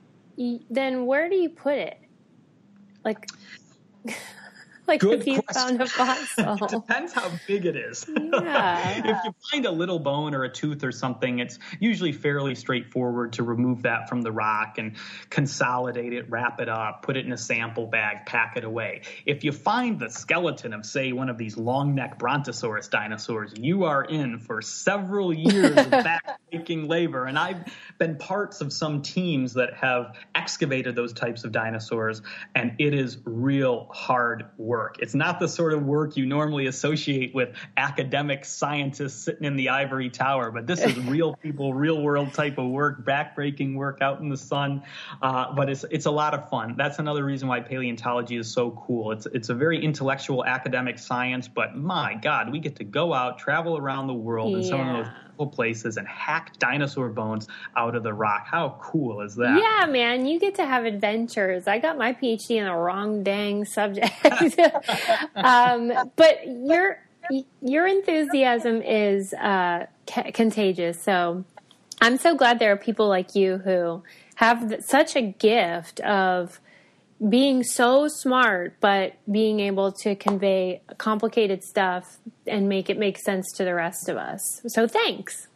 [0.68, 2.00] then where do you put it?
[3.04, 3.28] Like,
[4.88, 5.78] like Good if you question.
[5.78, 6.64] found a fossil.
[6.64, 8.04] it depends how big it is.
[8.08, 8.98] Yeah.
[9.04, 13.32] if you find a little bone or a tooth or something, it's usually fairly straightforward
[13.34, 14.96] to remove that from the rock and
[15.30, 19.02] consolidate it, wrap it up, put it in a sample bag, pack it away.
[19.24, 23.84] If you find the skeleton of, say, one of these long neck brontosaurus dinosaurs, you
[23.84, 27.24] are in for several years of backbreaking labor.
[27.26, 27.64] And I've
[27.98, 32.20] been parts of some teams that have excavated those types of dinosaurs,
[32.54, 34.96] and it is real hard work work.
[34.98, 39.68] It's not the sort of work you normally associate with academic scientists sitting in the
[39.68, 44.20] ivory tower, but this is real people, real world type of work, backbreaking work out
[44.20, 44.82] in the sun.
[45.22, 46.74] Uh, but it's it's a lot of fun.
[46.76, 49.12] That's another reason why paleontology is so cool.
[49.12, 53.38] It's it's a very intellectual academic science, but my God, we get to go out,
[53.38, 54.58] travel around the world yeah.
[54.58, 55.06] in some of
[55.38, 58.46] those places and hack dinosaur bones out of the rock.
[58.46, 59.58] How cool is that?
[59.60, 61.66] Yeah, man, you get to have adventures.
[61.66, 64.12] I got my PhD in the wrong dang subject.
[65.34, 66.98] um, but your
[67.62, 71.02] your enthusiasm is uh, contagious.
[71.02, 71.44] So
[72.00, 74.02] I'm so glad there are people like you who
[74.36, 76.60] have such a gift of
[77.28, 83.50] being so smart, but being able to convey complicated stuff and make it make sense
[83.52, 84.62] to the rest of us.
[84.66, 85.48] So thanks.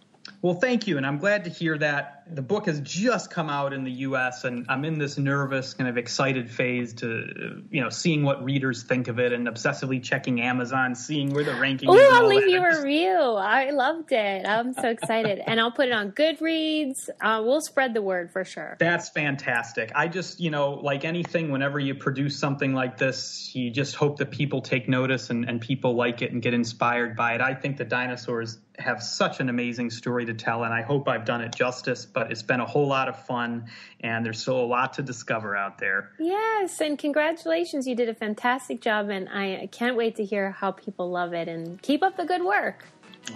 [0.43, 2.18] Well, thank you, and I'm glad to hear that.
[2.31, 5.89] The book has just come out in the U.S., and I'm in this nervous, kind
[5.89, 10.41] of excited phase to, you know, seeing what readers think of it, and obsessively checking
[10.41, 11.89] Amazon, seeing where the ranking.
[11.89, 12.51] Oh, is I'll leave that.
[12.51, 13.19] you a review.
[13.19, 14.47] I loved it.
[14.47, 17.09] I'm so excited, and I'll put it on Goodreads.
[17.21, 18.77] Uh, we'll spread the word for sure.
[18.79, 19.93] That's fantastic.
[19.95, 24.19] I just, you know, like anything, whenever you produce something like this, you just hope
[24.19, 27.41] that people take notice and, and people like it and get inspired by it.
[27.41, 31.25] I think the dinosaurs have such an amazing story to tell, and I hope I've
[31.25, 33.67] done it justice, but it's been a whole lot of fun,
[34.01, 36.13] and there's still a lot to discover out there.
[36.19, 37.87] Yes, and congratulations.
[37.87, 41.49] You did a fantastic job, and I can't wait to hear how people love it.
[41.49, 42.85] And keep up the good work.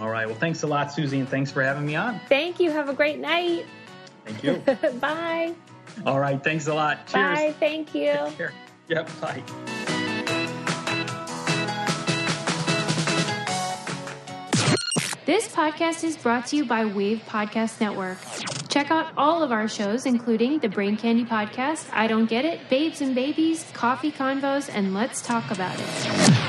[0.01, 0.27] All right.
[0.27, 2.21] Well, thanks a lot, Susie, and thanks for having me on.
[2.29, 2.71] Thank you.
[2.71, 3.67] Have a great night.
[4.25, 4.63] Thank you.
[5.01, 5.55] Bye.
[6.07, 6.43] All right.
[6.43, 7.07] Thanks a lot.
[7.07, 7.39] Cheers.
[7.39, 7.55] Bye.
[7.59, 8.13] Thank you.
[8.13, 8.53] Take care.
[8.89, 9.11] Yep.
[9.21, 9.43] Bye.
[15.25, 18.19] This podcast is brought to you by Wave Podcast Network.
[18.69, 22.69] Check out all of our shows, including the Brain Candy Podcast, I Don't Get It,
[22.69, 26.42] Babes and Babies, Coffee Convos, and Let's Talk About It.